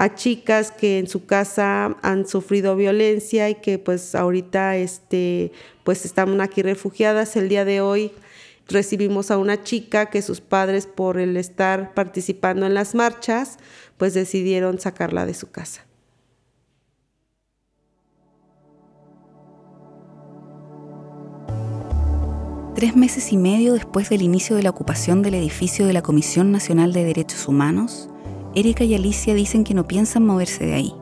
a 0.00 0.14
chicas 0.14 0.70
que 0.70 1.00
en 1.00 1.08
su 1.08 1.26
casa 1.26 1.96
han 2.02 2.28
sufrido 2.28 2.76
violencia 2.76 3.50
y 3.50 3.56
que 3.56 3.80
pues 3.80 4.14
ahorita 4.14 4.76
este 4.76 5.50
pues 5.82 6.04
están 6.04 6.40
aquí 6.40 6.62
refugiadas. 6.62 7.34
El 7.34 7.48
día 7.48 7.64
de 7.64 7.80
hoy 7.80 8.12
recibimos 8.68 9.32
a 9.32 9.38
una 9.38 9.64
chica 9.64 10.06
que 10.06 10.22
sus 10.22 10.40
padres 10.40 10.86
por 10.86 11.18
el 11.18 11.36
estar 11.36 11.94
participando 11.94 12.64
en 12.64 12.74
las 12.74 12.94
marchas 12.94 13.58
pues 13.96 14.14
decidieron 14.14 14.78
sacarla 14.78 15.26
de 15.26 15.34
su 15.34 15.50
casa. 15.50 15.84
Tres 22.76 22.94
meses 22.94 23.32
y 23.32 23.36
medio 23.36 23.72
después 23.72 24.10
del 24.10 24.22
inicio 24.22 24.54
de 24.54 24.62
la 24.62 24.70
ocupación 24.70 25.22
del 25.22 25.34
edificio 25.34 25.88
de 25.88 25.92
la 25.92 26.02
Comisión 26.02 26.52
Nacional 26.52 26.92
de 26.92 27.02
Derechos 27.02 27.48
Humanos, 27.48 28.08
Erika 28.58 28.82
y 28.82 28.92
Alicia 28.96 29.34
dicen 29.34 29.62
que 29.62 29.72
no 29.72 29.86
piensan 29.86 30.26
moverse 30.26 30.66
de 30.66 30.74
ahí. 30.74 30.92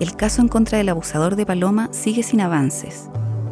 El 0.00 0.16
caso 0.16 0.40
en 0.40 0.48
contra 0.48 0.78
del 0.78 0.88
abusador 0.88 1.36
de 1.36 1.44
Paloma 1.44 1.90
sigue 1.92 2.22
sin 2.22 2.40
avances, 2.40 3.10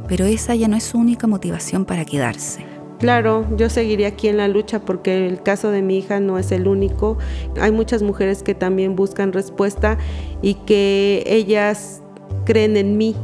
pero 0.09 0.25
esa 0.25 0.55
ya 0.55 0.69
no 0.69 0.77
es 0.77 0.85
su 0.85 0.97
única 0.97 1.27
motivación 1.27 1.85
para 1.85 2.07
quedarse. 2.07 2.65
Claro, 2.99 3.47
yo 3.59 3.69
seguiré 3.69 4.07
aquí 4.07 4.29
en 4.29 4.39
la 4.39 4.49
lucha 4.49 4.81
porque 4.81 5.27
el 5.27 5.43
caso 5.43 5.71
de 5.71 5.83
mi 5.83 5.99
hija 5.99 6.19
no 6.19 6.39
es 6.39 6.51
el 6.51 6.67
único. 6.67 7.19
Hay 7.61 7.73
muchas 7.73 8.03
mujeres 8.03 8.43
que 8.43 8.55
también 8.55 8.97
buscan 8.97 9.35
respuesta 9.35 9.99
y 10.41 10.55
que 10.55 11.23
ellas 11.27 12.01
creen 12.47 12.79
en 12.79 12.97
mí 12.97 13.15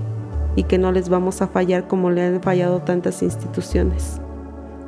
y 0.56 0.64
que 0.64 0.76
no 0.76 0.92
les 0.92 1.08
vamos 1.08 1.40
a 1.40 1.48
fallar 1.48 1.88
como 1.88 2.10
le 2.10 2.22
han 2.22 2.42
fallado 2.42 2.80
tantas 2.80 3.22
instituciones. 3.22 4.20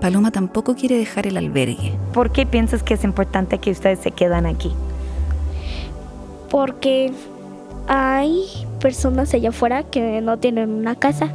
Paloma 0.03 0.33
tampoco 0.33 0.75
quiere 0.75 0.99
dejar 0.99 1.27
el 1.27 1.39
albergue. 1.39 1.95
¿Por 2.13 2.31
qué 2.31 2.45
piensas 2.45 2.83
que 2.83 2.93
es 2.93 3.05
importante 3.05 3.57
que 3.57 3.71
ustedes 3.71 4.01
se 4.01 4.11
quedan 4.11 4.45
aquí? 4.45 4.71
Porque 6.51 7.13
hay 7.87 8.45
personas 8.81 9.33
allá 9.35 9.51
afuera 9.51 9.83
que 9.83 10.21
no 10.21 10.39
tienen 10.39 10.71
una 10.71 10.95
casa, 10.95 11.31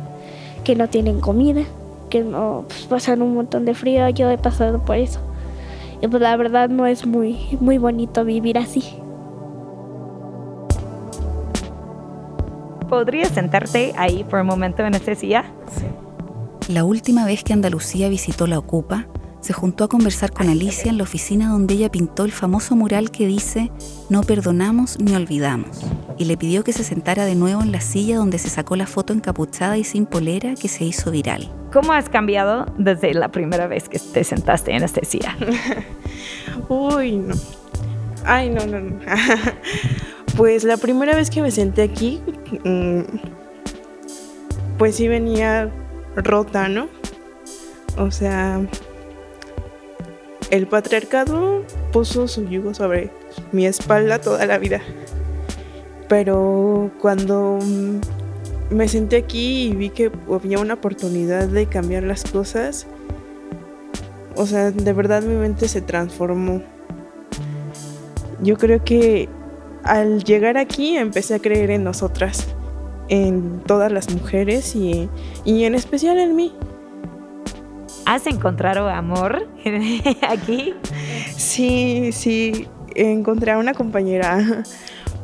que 0.63 0.75
no 0.75 0.87
tienen 0.89 1.19
comida, 1.19 1.63
que 2.09 2.23
no 2.23 2.65
pues, 2.67 2.83
pasan 2.83 3.21
un 3.21 3.33
montón 3.35 3.65
de 3.65 3.73
frío. 3.73 4.07
Yo 4.09 4.29
he 4.29 4.37
pasado 4.37 4.79
por 4.79 4.97
eso. 4.97 5.19
Y 6.01 6.07
pues 6.07 6.21
la 6.21 6.35
verdad 6.35 6.69
no 6.69 6.85
es 6.85 7.05
muy, 7.05 7.57
muy 7.59 7.77
bonito 7.77 8.25
vivir 8.25 8.57
así. 8.57 8.83
¿Podrías 12.89 13.29
sentarte 13.29 13.93
ahí 13.97 14.23
por 14.23 14.41
un 14.41 14.47
momento 14.47 14.85
en 14.85 14.93
esta 14.93 15.15
silla? 15.15 15.45
La 16.67 16.83
última 16.83 17.25
vez 17.25 17.43
que 17.43 17.53
Andalucía 17.53 18.09
visitó 18.09 18.47
la 18.47 18.59
Ocupa, 18.59 19.07
se 19.43 19.51
juntó 19.51 19.83
a 19.83 19.89
conversar 19.89 20.31
con 20.31 20.47
Alicia 20.47 20.89
en 20.89 20.97
la 20.97 21.03
oficina 21.03 21.49
donde 21.49 21.73
ella 21.73 21.91
pintó 21.91 22.23
el 22.23 22.31
famoso 22.31 22.77
mural 22.77 23.11
que 23.11 23.27
dice 23.27 23.71
No 24.09 24.23
perdonamos 24.23 24.97
ni 25.01 25.13
olvidamos, 25.15 25.81
y 26.17 26.25
le 26.25 26.37
pidió 26.37 26.63
que 26.63 26.71
se 26.71 26.85
sentara 26.85 27.25
de 27.25 27.35
nuevo 27.35 27.61
en 27.61 27.73
la 27.73 27.81
silla 27.81 28.15
donde 28.15 28.37
se 28.37 28.49
sacó 28.49 28.77
la 28.77 28.87
foto 28.87 29.11
encapuchada 29.11 29.77
y 29.77 29.83
sin 29.83 30.05
polera 30.05 30.55
que 30.55 30.69
se 30.69 30.85
hizo 30.85 31.11
viral. 31.11 31.51
¿Cómo 31.73 31.91
has 31.91 32.07
cambiado 32.07 32.67
desde 32.77 33.13
la 33.13 33.31
primera 33.31 33.67
vez 33.67 33.89
que 33.89 33.99
te 33.99 34.23
sentaste 34.23 34.71
en 34.71 34.83
esta 34.83 35.03
silla? 35.03 35.35
Uy, 36.69 37.17
no. 37.17 37.35
Ay, 38.23 38.49
no, 38.49 38.65
no, 38.65 38.79
no. 38.79 38.99
pues 40.37 40.63
la 40.63 40.77
primera 40.77 41.17
vez 41.17 41.29
que 41.29 41.41
me 41.41 41.51
senté 41.51 41.81
aquí, 41.81 42.21
mm, 42.63 43.01
pues 44.77 44.95
sí 44.95 45.09
venía 45.09 45.69
rota, 46.15 46.69
¿no? 46.69 46.87
O 47.97 48.09
sea, 48.09 48.61
el 50.53 50.67
patriarcado 50.67 51.63
puso 51.91 52.27
su 52.27 52.47
yugo 52.47 52.75
sobre 52.75 53.09
mi 53.51 53.65
espalda 53.65 54.21
toda 54.21 54.45
la 54.45 54.59
vida. 54.59 54.81
Pero 56.07 56.91
cuando 57.01 57.57
me 58.69 58.87
senté 58.87 59.17
aquí 59.17 59.69
y 59.69 59.75
vi 59.75 59.89
que 59.89 60.11
había 60.31 60.59
una 60.59 60.75
oportunidad 60.75 61.47
de 61.47 61.65
cambiar 61.65 62.03
las 62.03 62.23
cosas, 62.25 62.85
o 64.35 64.45
sea, 64.45 64.69
de 64.69 64.93
verdad 64.93 65.23
mi 65.23 65.33
mente 65.33 65.67
se 65.67 65.81
transformó. 65.81 66.61
Yo 68.43 68.55
creo 68.55 68.83
que 68.83 69.29
al 69.81 70.23
llegar 70.23 70.57
aquí 70.57 70.97
empecé 70.97 71.33
a 71.33 71.39
creer 71.39 71.71
en 71.71 71.83
nosotras, 71.83 72.45
en 73.09 73.59
todas 73.65 73.91
las 73.91 74.13
mujeres 74.13 74.75
y, 74.75 75.09
y 75.45 75.63
en 75.63 75.73
especial 75.73 76.19
en 76.19 76.35
mí. 76.35 76.53
¿Has 78.05 78.27
encontrado 78.27 78.89
amor 78.89 79.47
aquí? 80.21 80.73
Sí, 81.35 82.11
sí, 82.11 82.67
encontré 82.95 83.51
a 83.51 83.57
una 83.57 83.73
compañera. 83.73 84.63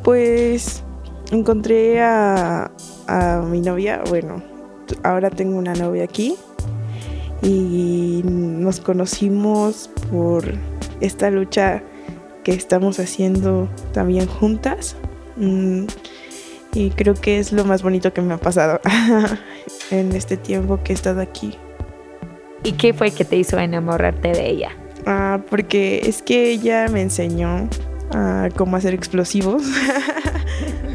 Pues 0.04 0.84
encontré 1.32 2.02
a, 2.02 2.72
mi 3.50 3.62
novia, 3.62 4.02
bueno, 4.08 4.42
ahora 5.04 5.30
tengo 5.30 5.58
una 5.58 5.74
novia 5.74 6.04
aquí 6.04 6.36
y 7.42 8.22
nos 8.24 8.80
conocimos 8.80 9.90
por 10.12 10.54
esta 11.02 11.30
lucha 11.30 11.84
que 12.44 12.54
estamos 12.54 13.00
haciendo 13.00 13.68
también 13.94 14.28
juntas. 14.28 14.96
Mm, 15.36 15.86
y 16.74 16.92
creo 16.92 17.16
que 17.16 17.40
es 17.40 17.52
lo 17.52 17.66
más 17.66 17.82
bonito 17.82 18.14
que 18.14 18.22
me 18.22 18.36
ha 18.36 18.38
pasado 18.38 18.80
en 19.92 20.16
este 20.16 20.38
tiempo 20.38 20.82
que 20.84 20.94
he 20.94 20.96
estado 20.96 21.20
aquí. 21.20 21.58
¿Y 22.64 22.74
qué 22.74 22.94
fue 22.94 23.12
que 23.12 23.26
te 23.26 23.38
hizo 23.38 23.58
enamorarte 23.58 24.30
de 24.30 24.50
ella? 24.50 24.72
Ah, 25.06 25.42
porque 25.50 26.02
es 26.06 26.22
que 26.22 26.52
ella 26.52 26.88
me 26.90 27.02
enseñó 27.02 27.70
a 28.12 28.50
cómo 28.56 28.78
hacer 28.78 28.94
explosivos. 28.94 29.64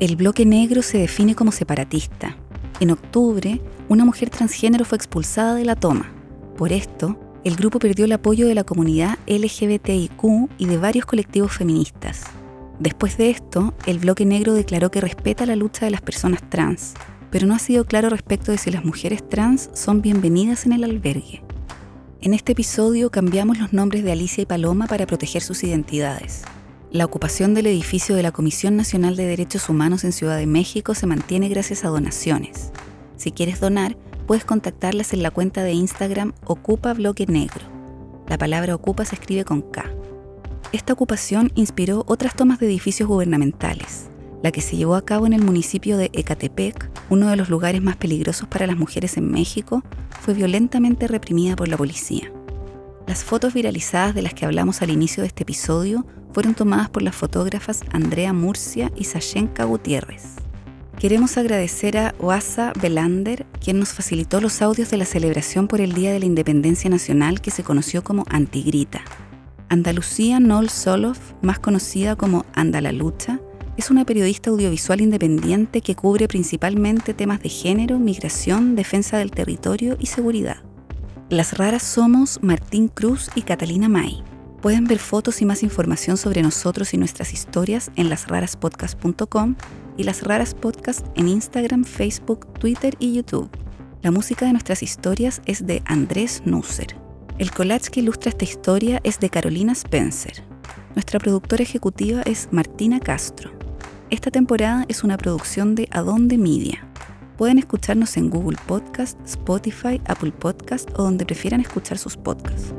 El 0.00 0.16
bloque 0.16 0.46
negro 0.46 0.80
se 0.80 0.96
define 0.96 1.34
como 1.34 1.52
separatista. 1.52 2.34
En 2.80 2.90
octubre, 2.90 3.60
una 3.90 4.06
mujer 4.06 4.30
transgénero 4.30 4.86
fue 4.86 4.96
expulsada 4.96 5.54
de 5.54 5.66
la 5.66 5.76
toma. 5.76 6.10
Por 6.56 6.72
esto, 6.72 7.20
el 7.44 7.54
grupo 7.54 7.78
perdió 7.78 8.06
el 8.06 8.12
apoyo 8.12 8.48
de 8.48 8.54
la 8.54 8.64
comunidad 8.64 9.18
LGBTIQ 9.26 10.48
y 10.56 10.64
de 10.64 10.78
varios 10.78 11.04
colectivos 11.04 11.52
feministas. 11.52 12.22
Después 12.78 13.18
de 13.18 13.28
esto, 13.28 13.74
el 13.84 13.98
bloque 13.98 14.24
negro 14.24 14.54
declaró 14.54 14.90
que 14.90 15.02
respeta 15.02 15.44
la 15.44 15.54
lucha 15.54 15.84
de 15.84 15.90
las 15.90 16.00
personas 16.00 16.48
trans, 16.48 16.94
pero 17.30 17.46
no 17.46 17.54
ha 17.54 17.58
sido 17.58 17.84
claro 17.84 18.08
respecto 18.08 18.52
de 18.52 18.58
si 18.58 18.70
las 18.70 18.86
mujeres 18.86 19.28
trans 19.28 19.68
son 19.74 20.00
bienvenidas 20.00 20.64
en 20.64 20.72
el 20.72 20.84
albergue. 20.84 21.42
En 22.22 22.32
este 22.32 22.52
episodio 22.52 23.10
cambiamos 23.10 23.58
los 23.58 23.74
nombres 23.74 24.02
de 24.02 24.12
Alicia 24.12 24.40
y 24.40 24.46
Paloma 24.46 24.86
para 24.86 25.06
proteger 25.06 25.42
sus 25.42 25.62
identidades. 25.62 26.44
La 26.92 27.04
ocupación 27.04 27.54
del 27.54 27.68
edificio 27.68 28.16
de 28.16 28.24
la 28.24 28.32
Comisión 28.32 28.76
Nacional 28.76 29.14
de 29.14 29.24
Derechos 29.24 29.68
Humanos 29.68 30.02
en 30.02 30.10
Ciudad 30.10 30.36
de 30.36 30.48
México 30.48 30.96
se 30.96 31.06
mantiene 31.06 31.48
gracias 31.48 31.84
a 31.84 31.88
donaciones. 31.88 32.72
Si 33.16 33.30
quieres 33.30 33.60
donar, 33.60 33.96
puedes 34.26 34.44
contactarlas 34.44 35.12
en 35.12 35.22
la 35.22 35.30
cuenta 35.30 35.62
de 35.62 35.70
Instagram 35.72 36.32
Ocupa 36.46 36.92
Bloque 36.92 37.26
Negro. 37.26 37.64
La 38.26 38.38
palabra 38.38 38.74
ocupa 38.74 39.04
se 39.04 39.14
escribe 39.14 39.44
con 39.44 39.62
K. 39.62 39.84
Esta 40.72 40.92
ocupación 40.92 41.52
inspiró 41.54 42.02
otras 42.08 42.34
tomas 42.34 42.58
de 42.58 42.66
edificios 42.66 43.08
gubernamentales. 43.08 44.10
La 44.42 44.50
que 44.50 44.60
se 44.60 44.76
llevó 44.76 44.96
a 44.96 45.04
cabo 45.04 45.26
en 45.26 45.32
el 45.32 45.44
municipio 45.44 45.96
de 45.96 46.10
Ecatepec, 46.12 46.90
uno 47.08 47.28
de 47.28 47.36
los 47.36 47.50
lugares 47.50 47.80
más 47.80 47.98
peligrosos 47.98 48.48
para 48.48 48.66
las 48.66 48.76
mujeres 48.76 49.16
en 49.16 49.30
México, 49.30 49.84
fue 50.22 50.34
violentamente 50.34 51.06
reprimida 51.06 51.54
por 51.54 51.68
la 51.68 51.76
policía. 51.76 52.32
Las 53.06 53.22
fotos 53.22 53.54
viralizadas 53.54 54.12
de 54.12 54.22
las 54.22 54.34
que 54.34 54.44
hablamos 54.44 54.82
al 54.82 54.90
inicio 54.90 55.22
de 55.22 55.28
este 55.28 55.44
episodio 55.44 56.04
fueron 56.32 56.54
tomadas 56.54 56.88
por 56.90 57.02
las 57.02 57.14
fotógrafas 57.14 57.82
Andrea 57.92 58.32
Murcia 58.32 58.90
y 58.96 59.04
Sashenka 59.04 59.64
Gutiérrez. 59.64 60.36
Queremos 60.98 61.38
agradecer 61.38 61.96
a 61.96 62.14
Oasa 62.18 62.74
Belander, 62.80 63.46
quien 63.64 63.78
nos 63.78 63.94
facilitó 63.94 64.40
los 64.40 64.60
audios 64.60 64.90
de 64.90 64.98
la 64.98 65.06
celebración 65.06 65.66
por 65.66 65.80
el 65.80 65.94
Día 65.94 66.12
de 66.12 66.20
la 66.20 66.26
Independencia 66.26 66.90
Nacional 66.90 67.40
que 67.40 67.50
se 67.50 67.64
conoció 67.64 68.04
como 68.04 68.26
Antigrita. 68.28 69.00
Andalucía 69.70 70.40
Nol 70.40 70.68
Solov, 70.68 71.16
más 71.40 71.58
conocida 71.58 72.16
como 72.16 72.44
Andalalucha, 72.52 73.40
es 73.78 73.90
una 73.90 74.04
periodista 74.04 74.50
audiovisual 74.50 75.00
independiente 75.00 75.80
que 75.80 75.94
cubre 75.94 76.28
principalmente 76.28 77.14
temas 77.14 77.40
de 77.40 77.48
género, 77.48 77.98
migración, 77.98 78.76
defensa 78.76 79.16
del 79.16 79.30
territorio 79.30 79.96
y 79.98 80.06
seguridad. 80.06 80.58
Las 81.30 81.56
raras 81.56 81.82
somos 81.82 82.40
Martín 82.42 82.88
Cruz 82.88 83.30
y 83.34 83.42
Catalina 83.42 83.88
May. 83.88 84.22
Pueden 84.60 84.84
ver 84.84 84.98
fotos 84.98 85.40
y 85.40 85.46
más 85.46 85.62
información 85.62 86.18
sobre 86.18 86.42
nosotros 86.42 86.92
y 86.92 86.98
nuestras 86.98 87.32
historias 87.32 87.90
en 87.96 88.10
lasraraspodcast.com 88.10 89.56
y 89.96 90.04
Las 90.04 90.22
Raras 90.22 90.54
Podcast 90.54 91.06
en 91.14 91.28
Instagram, 91.28 91.84
Facebook, 91.84 92.46
Twitter 92.58 92.94
y 92.98 93.14
YouTube. 93.14 93.50
La 94.02 94.10
música 94.10 94.44
de 94.44 94.52
nuestras 94.52 94.82
historias 94.82 95.40
es 95.46 95.66
de 95.66 95.82
Andrés 95.86 96.42
Nusser. 96.44 96.94
El 97.38 97.52
collage 97.52 97.90
que 97.90 98.00
ilustra 98.00 98.28
esta 98.28 98.44
historia 98.44 99.00
es 99.02 99.18
de 99.18 99.30
Carolina 99.30 99.72
Spencer. 99.72 100.42
Nuestra 100.94 101.18
productora 101.18 101.62
ejecutiva 101.62 102.20
es 102.22 102.48
Martina 102.50 103.00
Castro. 103.00 103.50
Esta 104.10 104.30
temporada 104.30 104.84
es 104.88 105.04
una 105.04 105.16
producción 105.16 105.74
de 105.74 105.88
Adonde 105.90 106.36
Media. 106.36 106.86
Pueden 107.38 107.58
escucharnos 107.58 108.14
en 108.18 108.28
Google 108.28 108.58
Podcast, 108.66 109.18
Spotify, 109.24 110.02
Apple 110.04 110.32
Podcast 110.32 110.90
o 110.98 111.04
donde 111.04 111.24
prefieran 111.24 111.62
escuchar 111.62 111.96
sus 111.96 112.18
podcasts. 112.18 112.74